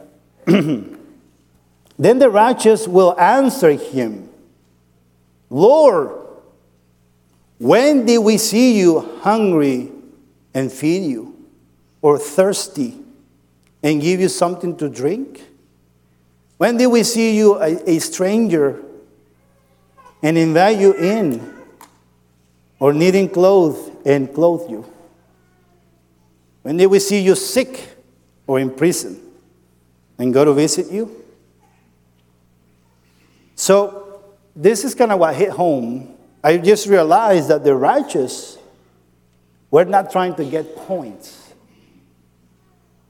then 0.47 2.21
the 2.21 2.31
righteous 2.31 2.87
will 2.87 3.19
answer 3.19 3.73
him, 3.73 4.29
Lord, 5.51 6.25
when 7.59 8.07
did 8.07 8.19
we 8.19 8.39
see 8.39 8.79
you 8.79 9.01
hungry 9.23 9.91
and 10.55 10.71
feed 10.71 11.03
you, 11.03 11.28
or 12.03 12.19
thirsty 12.19 12.99
and 13.83 14.01
give 14.01 14.21
you 14.21 14.29
something 14.29 14.77
to 14.77 14.89
drink? 14.89 15.43
When 16.57 16.77
did 16.77 16.89
we 16.89 17.03
see 17.03 17.37
you 17.37 17.57
a, 17.57 17.91
a 17.91 17.99
stranger 18.01 18.83
and 20.23 20.37
invite 20.37 20.79
you 20.79 20.95
in, 20.95 21.55
or 22.81 22.93
needing 22.93 23.29
clothes 23.29 23.91
and 24.05 24.33
clothe 24.33 24.69
you? 24.69 24.85
When 26.63 26.77
did 26.77 26.87
we 26.87 26.99
see 26.99 27.21
you 27.21 27.35
sick 27.35 27.97
or 28.47 28.59
in 28.59 28.71
prison 28.71 29.21
and 30.19 30.35
go 30.35 30.45
to 30.45 30.53
visit 30.53 30.91
you? 30.91 31.25
So, 33.55 34.23
this 34.55 34.85
is 34.85 34.95
kind 34.95 35.13
of 35.13 35.21
what 35.21 35.37
hit 35.37 35.51
home. 35.51 36.15
I 36.43 36.59
just 36.59 36.89
realized 36.89 37.49
that 37.49 37.63
the 37.63 37.75
righteous 37.75 38.59
were 39.71 39.85
not 39.85 40.11
trying 40.11 40.35
to 40.37 40.45
get 40.45 40.75
points 40.77 41.38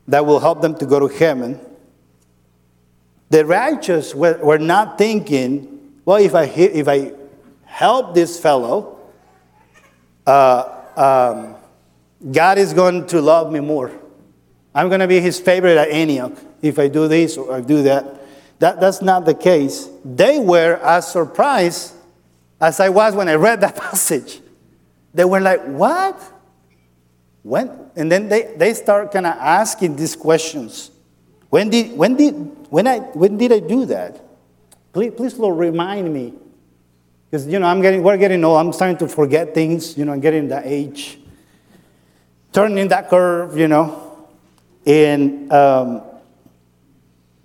that 0.08 0.24
will 0.24 0.40
help 0.40 0.62
them 0.62 0.74
to 0.76 0.86
go 0.86 0.98
to 0.98 1.14
heaven. 1.14 1.60
The 3.30 3.44
righteous 3.44 4.14
were, 4.14 4.38
were 4.38 4.58
not 4.58 4.96
thinking, 4.96 6.00
well, 6.04 6.16
if 6.16 6.34
I, 6.34 6.44
if 6.44 6.88
I 6.88 7.12
help 7.66 8.14
this 8.14 8.40
fellow, 8.40 8.98
uh, 10.26 10.74
um, 10.96 11.54
God 12.32 12.58
is 12.58 12.72
going 12.72 13.06
to 13.08 13.20
love 13.20 13.52
me 13.52 13.60
more. 13.60 13.92
I'm 14.74 14.88
going 14.88 15.00
to 15.00 15.08
be 15.08 15.20
his 15.20 15.38
favorite 15.38 15.76
at 15.76 15.88
Antioch 15.90 16.32
if 16.62 16.78
I 16.78 16.88
do 16.88 17.06
this 17.06 17.36
or 17.36 17.54
I 17.54 17.60
do 17.60 17.82
that. 17.82 18.20
that. 18.60 18.80
That's 18.80 19.02
not 19.02 19.26
the 19.26 19.34
case. 19.34 19.88
They 20.04 20.38
were 20.38 20.76
as 20.76 21.10
surprised 21.10 21.94
as 22.60 22.80
I 22.80 22.88
was 22.88 23.14
when 23.14 23.28
I 23.28 23.34
read 23.34 23.60
that 23.60 23.76
passage. 23.76 24.40
They 25.12 25.24
were 25.24 25.40
like, 25.40 25.62
What? 25.64 26.20
When? 27.42 27.70
And 27.96 28.10
then 28.10 28.28
they, 28.28 28.54
they 28.56 28.74
start 28.74 29.12
kind 29.12 29.26
of 29.26 29.34
asking 29.34 29.96
these 29.96 30.16
questions. 30.16 30.90
When 31.50 31.70
did, 31.70 31.96
when, 31.96 32.16
did, 32.16 32.34
when, 32.70 32.86
I, 32.86 32.98
when 32.98 33.38
did 33.38 33.52
I 33.52 33.60
do 33.60 33.86
that? 33.86 34.20
Please, 34.92 35.12
please, 35.16 35.38
Lord, 35.38 35.58
remind 35.58 36.12
me. 36.12 36.34
Because, 37.30 37.46
you 37.46 37.58
know, 37.58 37.66
I'm 37.66 37.80
getting, 37.80 38.02
we're 38.02 38.16
getting 38.16 38.42
old. 38.44 38.58
I'm 38.58 38.72
starting 38.72 38.96
to 38.98 39.08
forget 39.08 39.54
things. 39.54 39.96
You 39.96 40.04
know, 40.04 40.12
I'm 40.12 40.20
getting 40.20 40.48
that 40.48 40.64
age. 40.66 41.18
Turning 42.52 42.88
that 42.88 43.08
curve, 43.08 43.56
you 43.56 43.68
know. 43.68 44.28
And 44.86 45.52
um, 45.52 46.02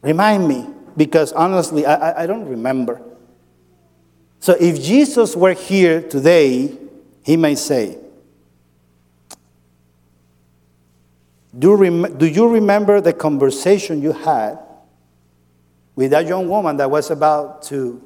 remind 0.01 0.47
me. 0.47 0.67
Because 0.95 1.33
honestly, 1.33 1.85
I, 1.85 2.23
I 2.23 2.27
don't 2.27 2.47
remember. 2.47 3.01
So 4.39 4.53
if 4.59 4.81
Jesus 4.81 5.35
were 5.35 5.53
here 5.53 6.01
today, 6.01 6.77
he 7.23 7.37
may 7.37 7.55
say, 7.55 7.97
Do, 11.57 11.75
rem- 11.75 12.17
do 12.17 12.25
you 12.25 12.47
remember 12.47 12.99
the 12.99 13.13
conversation 13.13 14.01
you 14.01 14.11
had 14.11 14.57
with 15.95 16.11
that 16.11 16.25
young 16.25 16.49
woman 16.49 16.77
that 16.77 16.89
was 16.89 17.11
about 17.11 17.61
to 17.63 18.01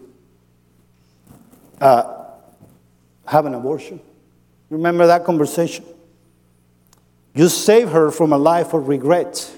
uh, 1.80 2.26
have 3.26 3.46
an 3.46 3.54
abortion? 3.54 4.02
Remember 4.70 5.08
that 5.08 5.24
conversation? 5.24 5.86
You 7.34 7.48
saved 7.48 7.92
her 7.92 8.12
from 8.12 8.34
a 8.34 8.38
life 8.38 8.74
of 8.74 8.88
regret 8.88 9.50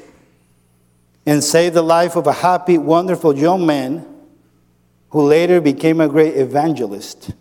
and 1.26 1.44
saved 1.44 1.76
the 1.76 1.82
life 1.82 2.16
of 2.16 2.28
a 2.28 2.34
happy, 2.34 2.78
wonderful 2.78 3.38
young 3.38 3.66
man 3.66 4.06
who 5.10 5.24
later 5.24 5.60
became 5.62 6.00
a 6.02 6.08
great 6.08 6.36
evangelist 6.36 7.32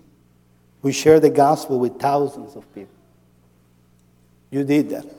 who 0.80 0.92
shared 0.92 1.22
the 1.22 1.30
gospel 1.30 1.78
with 1.78 1.98
thousands 1.98 2.56
of 2.56 2.72
people. 2.74 2.94
You 4.50 4.64
did 4.64 4.90
that. 4.90 5.17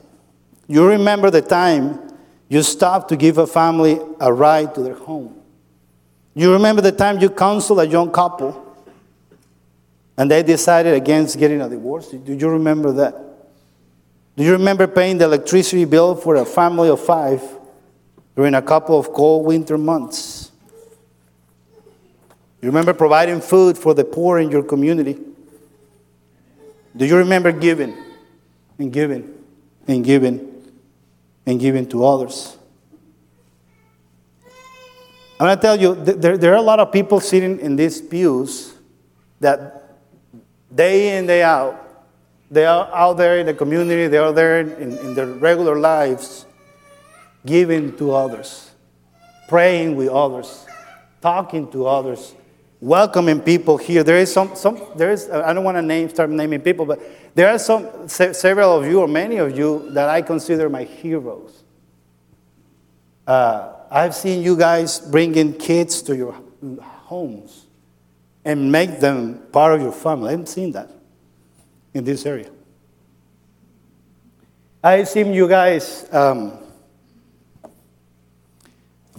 You 0.69 0.88
remember 0.88 1.32
the 1.32 1.41
time 1.41 1.99
you 2.47 2.62
stopped 2.62 3.10
to 3.10 3.17
give 3.17 3.39
a 3.39 3.47
family 3.47 3.99
a 4.19 4.32
ride 4.32 4.75
to 4.75 4.84
their 4.84 4.93
home. 4.93 5.36
You 6.36 6.53
remember 6.53 6.84
the 6.84 6.91
time 6.91 7.19
you 7.19 7.32
counseled 7.32 7.79
a 7.79 7.88
young 7.88 8.12
couple 8.12 8.77
and 10.15 10.29
they 10.29 10.43
decided 10.43 10.93
against 10.93 11.39
getting 11.39 11.60
a 11.60 11.67
divorce. 11.67 12.10
Do 12.10 12.34
you 12.36 12.49
remember 12.49 12.91
that? 12.91 13.15
Do 14.38 14.43
you 14.43 14.51
remember 14.51 14.86
paying 14.86 15.17
the 15.17 15.25
electricity 15.25 15.86
bill 15.86 16.15
for 16.15 16.36
a 16.36 16.45
family 16.45 16.89
of 16.89 17.03
five 17.03 17.41
during 18.36 18.53
a 18.53 18.62
couple 18.62 18.99
of 18.99 19.12
cold 19.12 19.47
winter 19.47 19.75
months? 19.75 20.51
You 22.62 22.67
remember 22.67 22.93
providing 22.93 23.41
food 23.41 23.75
for 23.75 23.95
the 23.95 24.03
poor 24.05 24.38
in 24.38 24.51
your 24.51 24.62
community? 24.62 25.17
Do 26.95 27.08
you 27.08 27.17
remember 27.17 27.51
giving 27.51 27.97
and 28.77 28.93
giving 28.93 29.34
and 29.88 30.05
giving 30.05 30.48
and 31.49 31.59
giving 31.59 31.88
to 31.89 32.05
others. 32.05 32.55
I'm 35.39 35.47
going 35.47 35.57
to 35.57 35.62
tell 35.62 35.79
you, 35.79 35.95
there, 35.95 36.38
there 36.38 36.53
are 36.53 36.57
a 36.57 36.62
lot 36.62 36.79
of 36.79 36.91
people 36.91 37.19
sitting 37.19 37.59
in 37.59 37.75
these 37.75 37.99
pews 37.99 38.75
that 39.39 39.97
day 40.73 41.17
in, 41.17 41.25
day 41.25 41.41
out, 41.41 42.05
they 42.51 42.65
are 42.65 42.88
out 42.93 43.17
there 43.17 43.39
in 43.39 43.47
the 43.47 43.55
community, 43.55 44.05
they 44.05 44.19
are 44.19 44.31
there 44.31 44.59
in, 44.59 44.95
in 44.99 45.15
their 45.15 45.25
regular 45.25 45.79
lives, 45.79 46.45
giving 47.43 47.97
to 47.97 48.12
others, 48.12 48.69
praying 49.47 49.95
with 49.95 50.09
others, 50.09 50.67
talking 51.19 51.71
to 51.71 51.88
others, 51.88 52.35
welcoming 52.81 53.41
people 53.41 53.77
here. 53.77 54.03
There 54.03 54.17
is 54.17 54.31
some, 54.31 54.55
some 54.55 54.79
there 54.95 55.11
is, 55.11 55.29
I 55.29 55.53
don't 55.53 55.63
want 55.63 55.77
to 55.77 55.81
name, 55.81 56.09
start 56.09 56.29
naming 56.29 56.61
people, 56.61 56.85
but 56.85 57.01
there 57.35 57.49
are 57.49 57.59
some, 57.59 58.07
se- 58.07 58.33
several 58.33 58.77
of 58.77 58.85
you 58.85 58.99
or 59.01 59.07
many 59.07 59.37
of 59.37 59.57
you 59.57 59.89
that 59.91 60.09
I 60.09 60.21
consider 60.21 60.69
my 60.69 60.83
heroes. 60.83 61.63
Uh, 63.27 63.73
I've 63.91 64.15
seen 64.15 64.41
you 64.43 64.55
guys 64.55 64.99
bringing 64.99 65.53
kids 65.53 66.01
to 66.03 66.15
your 66.15 66.35
homes 66.79 67.65
and 68.45 68.71
make 68.71 68.99
them 68.99 69.43
part 69.51 69.75
of 69.75 69.81
your 69.81 69.91
family. 69.91 70.29
I 70.29 70.31
haven't 70.31 70.49
seen 70.49 70.71
that 70.71 70.89
in 71.93 72.03
this 72.03 72.25
area. 72.25 72.49
I've 74.83 75.09
seen 75.09 75.33
you 75.33 75.47
guys 75.47 76.07
um, 76.13 76.57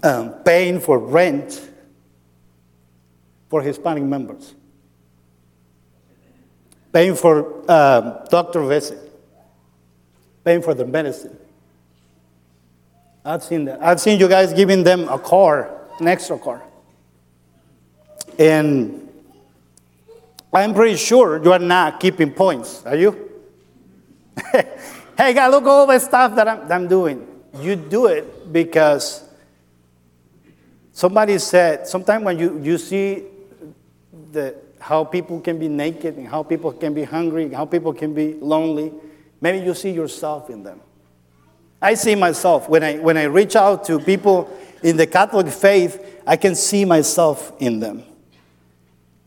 um, 0.02 0.32
paying 0.44 0.80
for 0.80 0.98
rent 0.98 1.69
for 3.50 3.60
Hispanic 3.60 4.04
members, 4.04 4.54
paying 6.92 7.16
for 7.16 7.68
um, 7.70 8.18
doctor 8.30 8.62
visit, 8.62 8.98
paying 10.44 10.62
for 10.62 10.72
their 10.72 10.86
medicine. 10.86 11.36
I've 13.24 13.42
seen 13.42 13.64
that. 13.66 13.82
I've 13.82 14.00
seen 14.00 14.18
you 14.18 14.28
guys 14.28 14.52
giving 14.52 14.84
them 14.84 15.08
a 15.08 15.18
car, 15.18 15.68
an 15.98 16.06
extra 16.06 16.38
car. 16.38 16.62
And 18.38 19.08
I'm 20.52 20.72
pretty 20.72 20.96
sure 20.96 21.42
you 21.42 21.52
are 21.52 21.58
not 21.58 22.00
keeping 22.00 22.32
points, 22.32 22.86
are 22.86 22.96
you? 22.96 23.30
hey, 24.52 25.34
God, 25.34 25.50
look 25.50 25.64
all 25.64 25.86
the 25.86 25.98
stuff 25.98 26.34
that 26.36 26.48
I'm, 26.48 26.68
that 26.68 26.74
I'm 26.74 26.88
doing. 26.88 27.26
You 27.60 27.74
do 27.74 28.06
it 28.06 28.52
because 28.52 29.24
somebody 30.92 31.36
said, 31.38 31.86
sometimes 31.86 32.24
when 32.24 32.38
you, 32.38 32.60
you 32.62 32.78
see 32.78 33.24
the, 34.32 34.56
how 34.78 35.04
people 35.04 35.40
can 35.40 35.58
be 35.58 35.68
naked 35.68 36.16
and 36.16 36.26
how 36.26 36.42
people 36.42 36.72
can 36.72 36.94
be 36.94 37.04
hungry, 37.04 37.44
and 37.44 37.54
how 37.54 37.64
people 37.64 37.92
can 37.92 38.14
be 38.14 38.34
lonely. 38.34 38.92
Maybe 39.40 39.64
you 39.64 39.74
see 39.74 39.90
yourself 39.90 40.50
in 40.50 40.62
them. 40.62 40.80
I 41.82 41.94
see 41.94 42.14
myself 42.14 42.68
when 42.68 42.82
I, 42.82 42.98
when 42.98 43.16
I 43.16 43.24
reach 43.24 43.56
out 43.56 43.84
to 43.84 43.98
people 43.98 44.54
in 44.82 44.96
the 44.96 45.06
Catholic 45.06 45.48
faith, 45.48 46.22
I 46.26 46.36
can 46.36 46.54
see 46.54 46.84
myself 46.84 47.52
in 47.58 47.80
them. 47.80 48.04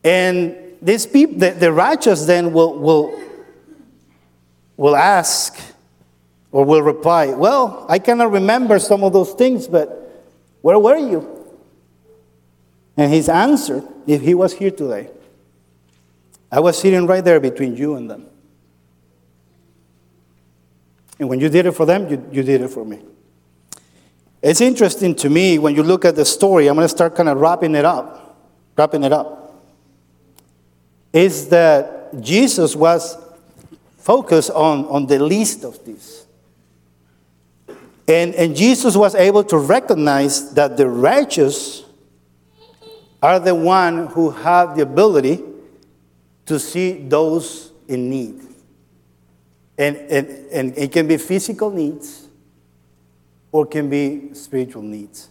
And 0.04 0.56
these 0.80 1.06
people, 1.06 1.38
the, 1.38 1.50
the 1.50 1.72
righteous 1.72 2.26
then 2.26 2.52
will, 2.52 2.78
will, 2.78 3.20
will 4.76 4.94
ask 4.94 5.58
or 6.52 6.64
will 6.64 6.82
reply, 6.82 7.28
Well, 7.28 7.86
I 7.88 7.98
cannot 7.98 8.30
remember 8.30 8.78
some 8.78 9.02
of 9.02 9.12
those 9.12 9.32
things, 9.32 9.66
but 9.66 10.00
where 10.60 10.78
were 10.78 10.96
you? 10.96 11.33
And 12.96 13.12
his 13.12 13.28
answer, 13.28 13.82
if 14.06 14.22
he 14.22 14.34
was 14.34 14.52
here 14.52 14.70
today, 14.70 15.10
I 16.50 16.60
was 16.60 16.78
sitting 16.78 17.06
right 17.06 17.24
there 17.24 17.40
between 17.40 17.76
you 17.76 17.96
and 17.96 18.08
them. 18.08 18.26
And 21.18 21.28
when 21.28 21.40
you 21.40 21.48
did 21.48 21.66
it 21.66 21.72
for 21.72 21.86
them, 21.86 22.08
you, 22.08 22.28
you 22.30 22.42
did 22.42 22.60
it 22.60 22.68
for 22.68 22.84
me. 22.84 23.00
It's 24.42 24.60
interesting 24.60 25.14
to 25.16 25.30
me 25.30 25.58
when 25.58 25.74
you 25.74 25.82
look 25.82 26.04
at 26.04 26.16
the 26.16 26.24
story, 26.24 26.68
I'm 26.68 26.74
going 26.74 26.84
to 26.84 26.88
start 26.88 27.16
kind 27.16 27.28
of 27.28 27.38
wrapping 27.38 27.74
it 27.74 27.84
up, 27.84 28.38
wrapping 28.76 29.02
it 29.02 29.12
up. 29.12 29.62
Is 31.12 31.48
that 31.48 32.20
Jesus 32.20 32.76
was 32.76 33.16
focused 33.98 34.50
on, 34.50 34.84
on 34.86 35.06
the 35.06 35.18
least 35.18 35.64
of 35.64 35.82
these. 35.84 36.26
And, 38.06 38.34
and 38.34 38.54
Jesus 38.54 38.96
was 38.96 39.14
able 39.14 39.44
to 39.44 39.56
recognize 39.56 40.52
that 40.52 40.76
the 40.76 40.88
righteous 40.88 41.84
are 43.24 43.40
the 43.40 43.54
one 43.54 44.08
who 44.08 44.28
have 44.28 44.76
the 44.76 44.82
ability 44.82 45.42
to 46.44 46.58
see 46.58 46.92
those 47.08 47.72
in 47.88 48.10
need. 48.10 48.38
And, 49.78 49.96
and, 49.96 50.28
and 50.52 50.76
it 50.76 50.92
can 50.92 51.08
be 51.08 51.16
physical 51.16 51.70
needs 51.70 52.28
or 53.50 53.64
can 53.64 53.88
be 53.88 54.34
spiritual 54.34 54.82
needs. 54.82 55.30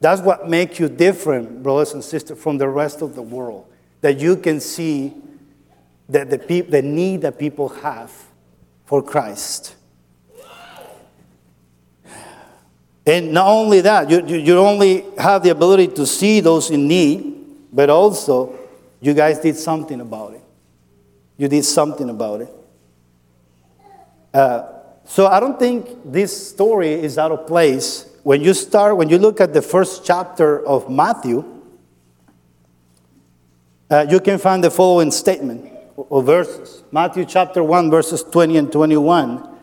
That's 0.00 0.22
what 0.22 0.48
makes 0.48 0.78
you 0.78 0.88
different, 0.88 1.62
brothers 1.62 1.92
and 1.92 2.02
sisters, 2.02 2.38
from 2.38 2.56
the 2.56 2.68
rest 2.68 3.02
of 3.02 3.14
the 3.14 3.20
world. 3.20 3.66
That 4.00 4.18
you 4.18 4.34
can 4.34 4.58
see 4.58 5.12
that 6.08 6.30
the, 6.30 6.38
pe- 6.38 6.62
the 6.62 6.80
need 6.80 7.20
that 7.20 7.38
people 7.38 7.68
have 7.68 8.10
for 8.86 9.02
Christ. 9.02 9.74
And 13.06 13.32
not 13.32 13.48
only 13.48 13.82
that, 13.82 14.08
you, 14.08 14.26
you, 14.26 14.36
you 14.36 14.58
only 14.58 15.04
have 15.18 15.42
the 15.42 15.50
ability 15.50 15.88
to 15.88 16.06
see 16.06 16.40
those 16.40 16.70
in 16.70 16.88
need, 16.88 17.34
but 17.72 17.90
also 17.90 18.58
you 19.00 19.12
guys 19.12 19.38
did 19.40 19.56
something 19.56 20.00
about 20.00 20.34
it. 20.34 20.42
You 21.36 21.48
did 21.48 21.64
something 21.64 22.08
about 22.08 22.40
it. 22.42 22.48
Uh, 24.32 24.68
so 25.04 25.26
I 25.26 25.38
don't 25.38 25.58
think 25.58 25.88
this 26.04 26.48
story 26.50 26.92
is 26.92 27.18
out 27.18 27.30
of 27.30 27.46
place. 27.46 28.10
When 28.22 28.40
you 28.40 28.54
start, 28.54 28.96
when 28.96 29.10
you 29.10 29.18
look 29.18 29.40
at 29.40 29.52
the 29.52 29.60
first 29.60 30.06
chapter 30.06 30.64
of 30.66 30.90
Matthew, 30.90 31.44
uh, 33.90 34.06
you 34.08 34.18
can 34.18 34.38
find 34.38 34.64
the 34.64 34.70
following 34.70 35.10
statement 35.10 35.70
or 35.96 36.22
verses 36.22 36.82
Matthew 36.90 37.26
chapter 37.26 37.62
1, 37.62 37.90
verses 37.90 38.22
20 38.22 38.56
and 38.56 38.72
21. 38.72 39.53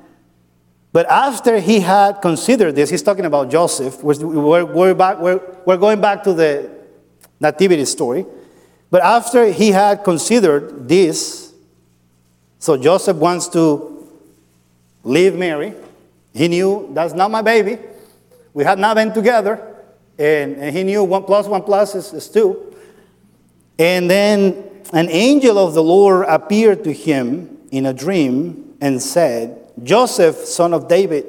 But 0.94 1.06
after 1.10 1.60
he 1.60 1.80
had 1.80 2.22
considered 2.22 2.76
this, 2.76 2.90
he's 2.90 3.02
talking 3.02 3.26
about 3.26 3.50
Joseph. 3.50 4.04
We're, 4.04 4.66
we're, 4.66 4.94
back, 4.94 5.20
we're, 5.20 5.40
we're 5.66 5.78
going 5.78 6.02
back 6.02 6.24
to 6.24 6.34
the 6.34 6.70
nativity 7.40 7.86
story. 7.86 8.26
But 8.90 9.02
after 9.02 9.46
he 9.46 9.72
had 9.72 10.04
considered 10.04 10.90
this, 10.90 11.54
so 12.60 12.76
Joseph 12.76 13.18
wants 13.18 13.48
to 13.50 14.08
leave 15.04 15.36
Mary. 15.36 15.74
He 16.34 16.48
knew 16.48 16.90
that's 16.94 17.14
not 17.14 17.32
my 17.32 17.42
baby. 17.42 17.80
We 18.54 18.66
had 18.66 18.78
not 18.78 18.96
been 18.96 19.14
together. 19.14 19.68
And, 20.20 20.58
and 20.58 20.76
he 20.76 20.84
knew 20.84 21.04
one 21.04 21.24
plus 21.24 21.48
one 21.48 21.64
plus 21.64 21.96
is, 21.96 22.14
is 22.14 22.28
two. 22.28 22.76
And 23.80 24.10
then 24.10 24.64
an 24.94 25.10
angel 25.10 25.58
of 25.58 25.74
the 25.74 25.82
Lord 25.82 26.26
appeared 26.28 26.84
to 26.84 26.92
him 26.92 27.58
in 27.72 27.86
a 27.86 27.94
dream 27.94 28.76
and 28.82 29.02
said, 29.02 29.61
Joseph, 29.84 30.36
son 30.46 30.74
of 30.74 30.88
David, 30.88 31.26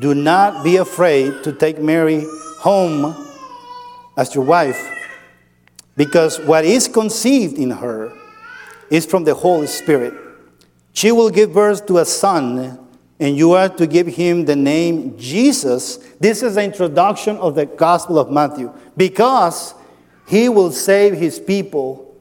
do 0.00 0.14
not 0.14 0.64
be 0.64 0.76
afraid 0.76 1.42
to 1.44 1.52
take 1.52 1.78
Mary 1.78 2.24
home 2.60 3.14
as 4.16 4.34
your 4.34 4.44
wife, 4.44 4.80
because 5.96 6.40
what 6.40 6.64
is 6.64 6.88
conceived 6.88 7.58
in 7.58 7.70
her 7.70 8.12
is 8.90 9.04
from 9.04 9.24
the 9.24 9.34
Holy 9.34 9.66
Spirit. 9.66 10.14
She 10.92 11.12
will 11.12 11.30
give 11.30 11.52
birth 11.52 11.86
to 11.86 11.98
a 11.98 12.04
son, 12.04 12.78
and 13.20 13.36
you 13.36 13.52
are 13.52 13.68
to 13.68 13.86
give 13.86 14.06
him 14.06 14.44
the 14.44 14.56
name 14.56 15.18
Jesus. 15.18 15.96
This 16.18 16.42
is 16.42 16.54
the 16.54 16.64
introduction 16.64 17.36
of 17.36 17.54
the 17.54 17.66
Gospel 17.66 18.18
of 18.18 18.30
Matthew, 18.30 18.72
because 18.96 19.74
he 20.26 20.48
will 20.48 20.72
save 20.72 21.14
his 21.14 21.38
people 21.38 22.16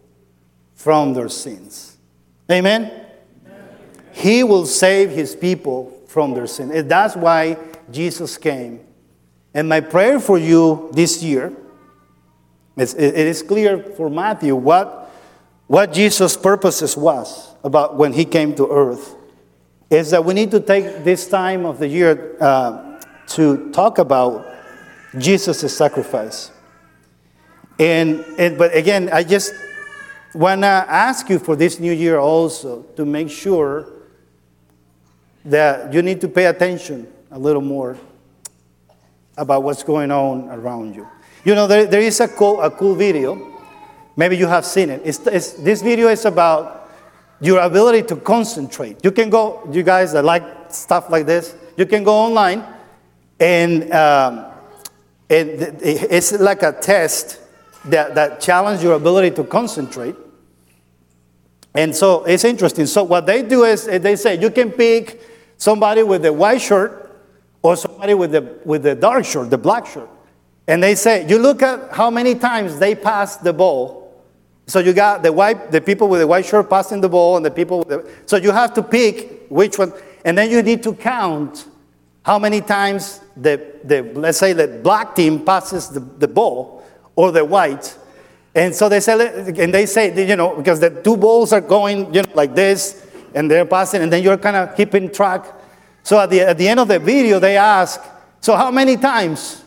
from 0.76 1.14
their 1.14 1.30
sins. 1.30 1.98
Amen? 2.52 3.07
He 4.18 4.44
will 4.44 4.66
save 4.66 5.12
his 5.12 5.36
people 5.36 5.94
from 6.08 6.34
their 6.34 6.48
sin. 6.48 6.72
And 6.72 6.90
that's 6.90 7.16
why 7.16 7.56
Jesus 7.92 8.36
came. 8.36 8.80
And 9.54 9.70
my 9.70 9.80
prayer 9.80 10.20
for 10.20 10.40
you 10.40 10.90
this 10.92 11.22
year, 11.22 11.54
it 12.76 12.98
is 12.98 13.44
clear 13.44 13.78
for 13.78 14.10
Matthew 14.10 14.56
what, 14.56 15.12
what 15.68 15.94
Jesus' 15.94 16.36
purposes 16.36 16.98
was 16.98 17.54
about 17.64 17.96
when 17.96 18.12
he 18.12 18.26
came 18.26 18.56
to 18.56 18.68
earth, 18.68 19.16
is 19.92 20.10
that 20.10 20.26
we 20.26 20.34
need 20.34 20.50
to 20.50 20.62
take 20.62 21.04
this 21.04 21.28
time 21.28 21.64
of 21.64 21.78
the 21.78 21.88
year 21.88 22.38
uh, 22.42 23.00
to 23.28 23.70
talk 23.70 24.00
about 24.00 24.48
Jesus' 25.20 25.78
sacrifice. 25.78 26.50
And, 27.78 28.26
and, 28.40 28.58
but 28.58 28.76
again, 28.76 29.12
I 29.14 29.24
just 29.24 29.54
want 30.34 30.62
to 30.62 30.68
ask 30.68 31.30
you 31.30 31.38
for 31.38 31.56
this 31.56 31.80
new 31.80 31.94
year 31.94 32.18
also 32.18 32.82
to 32.96 33.06
make 33.06 33.30
sure 33.30 33.94
that 35.48 35.94
you 35.94 36.02
need 36.02 36.22
to 36.22 36.28
pay 36.28 36.46
attention 36.46 37.08
a 37.32 37.40
little 37.40 37.62
more 37.62 37.98
about 39.38 39.64
what's 39.64 39.84
going 39.84 40.12
on 40.12 40.50
around 40.50 40.96
you. 40.96 41.08
You 41.44 41.56
know, 41.56 41.68
there, 41.68 41.86
there 41.86 42.02
is 42.02 42.20
a 42.20 42.28
cool, 42.28 42.62
a 42.62 42.70
cool 42.70 42.96
video. 42.96 43.60
Maybe 44.16 44.36
you 44.36 44.48
have 44.48 44.66
seen 44.66 44.90
it. 44.90 45.02
It's, 45.06 45.26
it's, 45.28 45.54
this 45.54 45.82
video 45.82 46.10
is 46.10 46.26
about 46.26 46.90
your 47.40 47.60
ability 47.60 48.08
to 48.08 48.16
concentrate. 48.16 49.04
You 49.04 49.12
can 49.12 49.30
go, 49.30 49.68
you 49.72 49.84
guys 49.84 50.14
that 50.14 50.26
like 50.26 50.44
stuff 50.70 51.10
like 51.10 51.26
this, 51.26 51.56
you 51.78 51.86
can 51.86 52.04
go 52.04 52.14
online 52.14 52.64
and, 53.40 53.92
um, 53.94 54.46
and 55.30 55.50
it's 55.82 56.32
like 56.34 56.64
a 56.64 56.72
test 56.74 57.40
that, 57.86 58.16
that 58.16 58.42
challenges 58.42 58.84
your 58.84 58.96
ability 58.96 59.36
to 59.36 59.44
concentrate. 59.44 60.16
And 61.76 61.96
so 61.96 62.24
it's 62.24 62.44
interesting. 62.44 62.88
So 62.88 63.04
what 63.04 63.28
they 63.28 63.44
do 63.44 63.64
is 63.64 63.86
they 63.86 64.16
say 64.16 64.42
you 64.42 64.50
can 64.50 64.72
pick 64.72 65.22
somebody 65.58 66.04
with 66.04 66.22
the 66.22 66.34
white 66.34 66.62
shirt 66.62 67.12
or 67.62 67.76
somebody 67.76 68.14
with 68.14 68.32
the, 68.32 68.60
with 68.64 68.84
the 68.84 68.96
dark 68.96 69.26
shirt, 69.26 69.50
the 69.50 69.58
black 69.58 69.86
shirt. 69.86 70.10
And 70.68 70.84
they 70.84 70.96
say, 70.96 71.28
you 71.28 71.40
look 71.40 71.62
at 71.62 71.92
how 71.94 72.10
many 72.10 72.36
times 72.36 72.78
they 72.80 72.94
pass 72.96 73.38
the 73.38 73.54
ball. 73.54 74.04
So 74.68 74.80
you 74.80 74.92
got 74.92 75.24
the 75.24 75.32
white, 75.32 75.72
the 75.72 75.80
people 75.80 76.10
with 76.10 76.20
the 76.20 76.28
white 76.28 76.46
shirt 76.46 76.70
passing 76.70 77.00
the 77.00 77.10
ball 77.10 77.38
and 77.38 77.46
the 77.46 77.52
people 77.52 77.80
with 77.80 77.88
the, 77.88 78.12
so 78.26 78.36
you 78.36 78.52
have 78.52 78.74
to 78.74 78.84
pick 78.84 79.48
which 79.50 79.78
one. 79.78 79.94
And 80.26 80.38
then 80.38 80.52
you 80.52 80.62
need 80.62 80.84
to 80.84 80.94
count 80.94 81.66
how 82.24 82.38
many 82.38 82.60
times 82.60 83.22
the, 83.38 83.76
the 83.86 84.02
let's 84.14 84.38
say 84.38 84.52
the 84.52 84.68
black 84.68 85.16
team 85.16 85.46
passes 85.46 85.88
the, 85.88 86.02
the 86.02 86.28
ball 86.28 86.84
or 87.16 87.32
the 87.32 87.46
white. 87.46 87.98
And 88.54 88.76
so 88.76 88.90
they 88.90 89.00
say, 89.00 89.14
and 89.48 89.74
they 89.74 89.86
say, 89.86 90.28
you 90.28 90.36
know, 90.36 90.56
because 90.58 90.82
the 90.82 90.90
two 90.90 91.16
balls 91.16 91.54
are 91.54 91.62
going, 91.62 92.14
you 92.14 92.24
know, 92.24 92.32
like 92.34 92.54
this, 92.54 93.07
and 93.34 93.50
they're 93.50 93.66
passing, 93.66 94.02
and 94.02 94.12
then 94.12 94.24
you're 94.24 94.38
kind 94.38 94.56
of 94.56 94.76
keeping 94.76 95.12
track. 95.12 95.46
So 96.04 96.20
at 96.20 96.30
the, 96.30 96.42
at 96.42 96.58
the 96.58 96.68
end 96.68 96.80
of 96.80 96.88
the 96.88 97.00
video, 97.00 97.40
they 97.40 97.58
ask, 97.58 98.02
so 98.42 98.56
how 98.56 98.72
many 98.72 98.98
times 98.98 99.64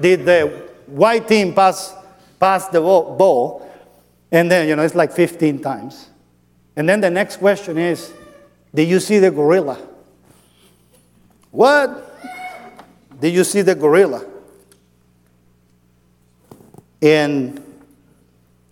did 0.00 0.24
the 0.24 0.48
white 0.86 1.26
team 1.26 1.54
pass, 1.54 1.94
pass 2.38 2.68
the 2.68 2.80
ball? 2.80 3.70
And 4.30 4.50
then, 4.50 4.68
you 4.68 4.76
know, 4.76 4.82
it's 4.82 4.94
like 4.94 5.12
15 5.12 5.60
times. 5.60 6.08
And 6.76 6.88
then 6.88 7.00
the 7.00 7.10
next 7.10 7.38
question 7.38 7.78
is, 7.78 8.12
did 8.74 8.88
you 8.88 9.00
see 9.00 9.18
the 9.18 9.30
gorilla? 9.30 9.78
What? 11.50 12.16
Did 13.20 13.34
you 13.34 13.44
see 13.44 13.62
the 13.62 13.74
gorilla? 13.74 14.24
And 17.00 17.64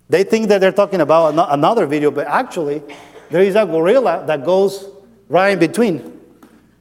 they 0.09 0.22
think 0.22 0.49
that 0.49 0.61
they're 0.61 0.72
talking 0.72 1.01
about 1.01 1.35
another 1.53 1.87
video, 1.87 2.11
but 2.11 2.27
actually, 2.27 2.83
there 3.31 3.43
is 3.43 3.55
a 3.55 3.67
gorilla 3.67 4.25
that 4.27 4.45
goes 4.45 4.89
right 5.29 5.51
in 5.51 5.59
between. 5.59 6.21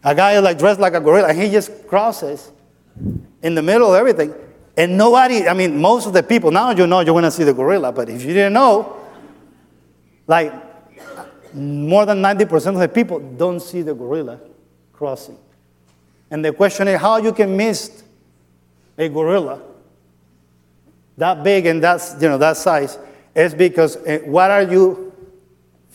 A 0.04 0.14
guy 0.14 0.38
like 0.40 0.58
dressed 0.58 0.80
like 0.80 0.94
a 0.94 1.00
gorilla, 1.00 1.30
and 1.30 1.42
he 1.42 1.50
just 1.50 1.88
crosses 1.88 2.52
in 3.42 3.56
the 3.56 3.62
middle 3.62 3.94
of 3.94 3.96
everything. 3.96 4.34
And 4.78 4.98
nobody, 4.98 5.48
I 5.48 5.54
mean, 5.54 5.80
most 5.80 6.06
of 6.06 6.14
the 6.14 6.22
people, 6.22 6.52
now 6.52 6.72
you 6.72 6.86
know 6.86 7.00
you're 7.00 7.14
going 7.14 7.24
to 7.24 7.32
see 7.32 7.44
the 7.44 7.54
gorilla, 7.54 7.92
but 7.92 8.10
if 8.10 8.22
you 8.24 8.34
didn't 8.34 8.54
know, 8.54 8.98
like 10.28 10.54
more 11.54 12.06
than 12.06 12.22
90% 12.22 12.68
of 12.68 12.80
the 12.80 12.90
people 12.90 13.20
don't 13.20 13.62
see 13.62 13.82
the 13.82 13.94
gorilla 13.94 14.40
crossing. 14.92 15.38
And 16.30 16.44
the 16.44 16.52
question 16.52 16.88
is 16.88 17.00
how 17.00 17.18
you 17.18 17.32
can 17.32 17.56
miss 17.56 18.04
a 18.98 19.08
gorilla 19.08 19.62
that 21.18 21.44
big 21.44 21.66
and 21.66 21.82
that's, 21.82 22.22
you 22.22 22.28
know, 22.28 22.38
that 22.38 22.58
size 22.58 22.98
is 23.34 23.54
because 23.54 23.98
eh, 24.06 24.20
what 24.20 24.52
are 24.52 24.64
you 24.64 25.05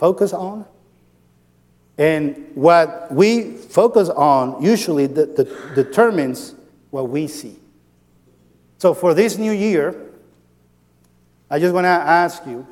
focus 0.01 0.33
on. 0.33 0.65
And 1.99 2.51
what 2.55 3.13
we 3.13 3.53
focus 3.53 4.09
on 4.09 4.63
usually 4.63 5.07
de- 5.07 5.27
de- 5.27 5.75
determines 5.75 6.55
what 6.89 7.11
we 7.11 7.27
see. 7.29 7.59
So 8.79 8.95
for 8.95 9.13
this 9.13 9.37
new 9.37 9.53
year, 9.53 9.95
I 11.51 11.59
just 11.59 11.75
want 11.75 11.85
to 11.85 11.91
ask 11.91 12.47
you 12.47 12.67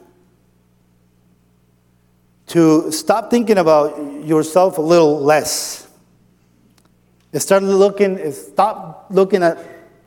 to 2.47 2.91
stop 2.91 3.31
thinking 3.31 3.59
about 3.59 4.25
yourself 4.25 4.79
a 4.79 4.81
little 4.81 5.21
less. 5.21 5.87
Start 7.35 7.62
looking, 7.62 8.33
stop 8.33 9.09
looking 9.11 9.43
at, 9.43 9.59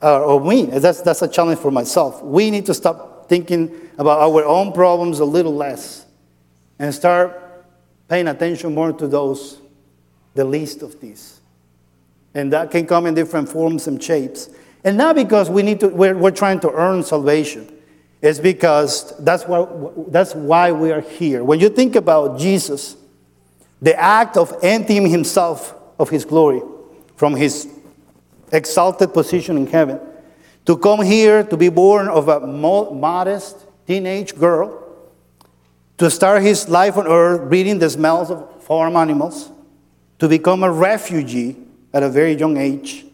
uh, 0.01 0.23
or 0.23 0.39
we, 0.39 0.63
that's, 0.63 1.03
that's 1.03 1.21
a 1.21 1.27
challenge 1.27 1.59
for 1.59 1.69
myself. 1.69 2.23
We 2.23 2.49
need 2.49 2.65
to 2.65 2.73
stop 2.73 3.29
thinking 3.29 3.89
about 3.99 4.21
our 4.21 4.43
own 4.43 4.73
problems 4.73 5.19
a 5.19 5.25
little 5.25 5.53
less 5.53 6.07
and 6.81 6.91
start 6.95 7.39
paying 8.09 8.27
attention 8.27 8.73
more 8.73 8.91
to 8.91 9.07
those, 9.07 9.61
the 10.33 10.43
least 10.43 10.81
of 10.81 10.99
these. 10.99 11.39
And 12.33 12.51
that 12.53 12.71
can 12.71 12.87
come 12.87 13.05
in 13.05 13.13
different 13.13 13.49
forms 13.49 13.85
and 13.85 14.01
shapes. 14.01 14.49
And 14.83 14.97
not 14.97 15.15
because 15.15 15.47
we 15.47 15.61
need 15.61 15.79
to, 15.81 15.89
we're, 15.89 16.17
we're 16.17 16.31
trying 16.31 16.59
to 16.61 16.71
earn 16.71 17.03
salvation. 17.03 17.71
It's 18.19 18.39
because 18.39 19.15
that's 19.19 19.43
why, 19.43 19.67
that's 20.07 20.33
why 20.33 20.71
we 20.71 20.91
are 20.91 21.01
here. 21.01 21.43
When 21.43 21.59
you 21.59 21.69
think 21.69 21.95
about 21.95 22.39
Jesus, 22.39 22.97
the 23.79 23.95
act 23.95 24.35
of 24.35 24.51
emptying 24.63 25.07
himself 25.07 25.75
of 25.99 26.09
his 26.09 26.25
glory 26.25 26.63
from 27.15 27.35
his 27.35 27.67
exalted 28.51 29.13
position 29.13 29.55
in 29.55 29.67
heaven 29.67 29.99
to 30.65 30.75
come 30.77 31.03
here 31.03 31.43
to 31.43 31.55
be 31.55 31.69
born 31.69 32.07
of 32.07 32.27
a 32.27 32.39
modest 32.39 33.67
teenage 33.85 34.35
girl 34.35 34.80
to 36.01 36.09
start 36.09 36.41
his 36.41 36.67
life 36.67 36.97
on 36.97 37.05
earth 37.05 37.47
breathing 37.47 37.77
the 37.77 37.87
smells 37.87 38.31
of 38.31 38.63
farm 38.63 38.95
animals 38.95 39.51
to 40.17 40.27
become 40.27 40.63
a 40.63 40.71
refugee 40.71 41.55
at 41.93 42.01
a 42.01 42.09
very 42.09 42.33
young 42.33 42.57
age 42.57 43.05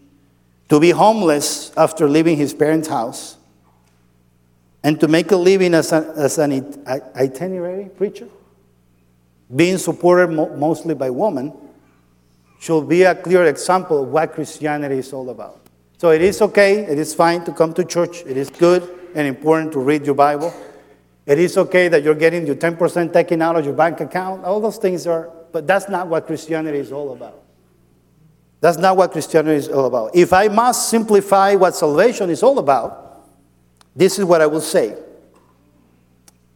to 0.69 0.80
be 0.80 0.91
homeless 0.91 1.76
after 1.76 2.08
leaving 2.08 2.38
his 2.38 2.54
parents' 2.54 2.88
house 2.88 3.36
and 4.84 5.02
to 5.02 5.08
make 5.10 5.32
a 5.34 5.36
living 5.36 5.73
as, 5.73 5.91
a, 5.91 6.13
as 6.15 6.38
an 6.38 6.82
itinerary 7.17 7.89
preacher 7.89 8.30
being 9.54 9.78
supported 9.78 10.30
mo- 10.30 10.56
mostly 10.56 10.95
by 10.95 11.10
women, 11.10 11.52
should 12.58 12.88
be 12.88 13.04
a 13.04 13.15
clear 13.15 13.43
example 13.45 14.04
of 14.04 14.10
what 14.10 14.32
Christianity 14.32 15.00
is 15.00 15.12
all 15.12 15.30
about. 15.30 15.60
So 15.97 16.12
it 16.12 16.21
is 16.21 16.41
okay, 16.41 16.86
it 16.86 16.97
is 16.97 17.13
fine 17.13 17.43
to 17.43 17.52
come 17.52 17.73
to 17.73 17.84
church, 17.84 18.23
it 18.26 18.38
is 18.38 18.50
good 18.50 18.88
and 19.13 19.28
important 19.28 19.73
to 19.73 19.80
read 19.80 20.06
your 20.06 20.15
Bible. 20.15 20.54
It 21.28 21.40
is 21.40 21.58
okay 21.58 21.90
that 21.90 22.04
you're 22.04 22.16
getting 22.16 22.48
your 22.48 22.56
10% 22.56 23.12
taken 23.12 23.42
out 23.42 23.58
of 23.58 23.66
your 23.66 23.74
bank 23.74 24.00
account. 24.00 24.46
All 24.46 24.62
those 24.62 24.78
things 24.78 25.06
are, 25.06 25.30
but 25.52 25.68
that's 25.68 25.90
not 25.90 26.08
what 26.08 26.26
Christianity 26.26 26.78
is 26.78 26.94
all 26.94 27.12
about. 27.12 27.44
That's 28.62 28.78
not 28.78 28.96
what 28.96 29.12
Christianity 29.12 29.58
is 29.58 29.68
all 29.68 29.86
about. 29.86 30.16
If 30.16 30.32
I 30.32 30.48
must 30.48 30.90
simplify 30.90 31.56
what 31.56 31.76
salvation 31.76 32.30
is 32.30 32.42
all 32.44 32.58
about, 32.60 33.28
this 33.94 34.18
is 34.18 34.24
what 34.24 34.40
I 34.42 34.48
will 34.48 34.62
say. 34.62 34.98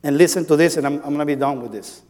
And 0.04 0.18
listen 0.18 0.46
to 0.46 0.56
this, 0.56 0.78
and 0.78 0.88
I'm, 0.88 0.96
I'm 0.96 1.14
going 1.14 1.20
to 1.20 1.26
be 1.26 1.36
done 1.36 1.62
with 1.62 1.74
this. 1.74 2.02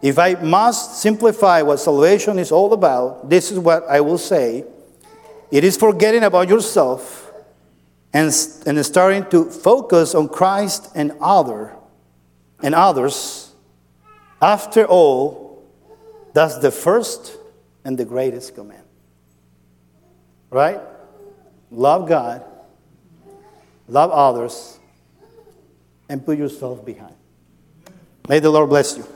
If 0.00 0.16
I 0.16 0.34
must 0.34 1.02
simplify 1.02 1.62
what 1.62 1.78
salvation 1.80 2.38
is 2.38 2.52
all 2.52 2.72
about, 2.72 3.28
this 3.28 3.50
is 3.50 3.58
what 3.58 3.84
I 3.88 4.00
will 4.00 4.16
say. 4.16 4.64
It 5.50 5.64
is 5.64 5.76
forgetting 5.76 6.22
about 6.22 6.48
yourself 6.48 7.27
and, 8.12 8.32
and 8.66 8.86
starting 8.86 9.24
to 9.30 9.44
focus 9.44 10.14
on 10.14 10.28
Christ 10.28 10.90
and 10.94 11.12
other 11.20 11.74
and 12.62 12.74
others. 12.74 13.52
After 14.40 14.84
all, 14.84 15.64
that's 16.32 16.58
the 16.58 16.70
first 16.70 17.36
and 17.84 17.98
the 17.98 18.04
greatest 18.04 18.54
command. 18.54 18.84
Right? 20.50 20.80
Love 21.70 22.08
God, 22.08 22.44
love 23.86 24.10
others, 24.10 24.78
and 26.08 26.24
put 26.24 26.38
yourself 26.38 26.84
behind. 26.84 27.14
May 28.28 28.40
the 28.40 28.50
Lord 28.50 28.70
bless 28.70 28.96
you. 28.96 29.06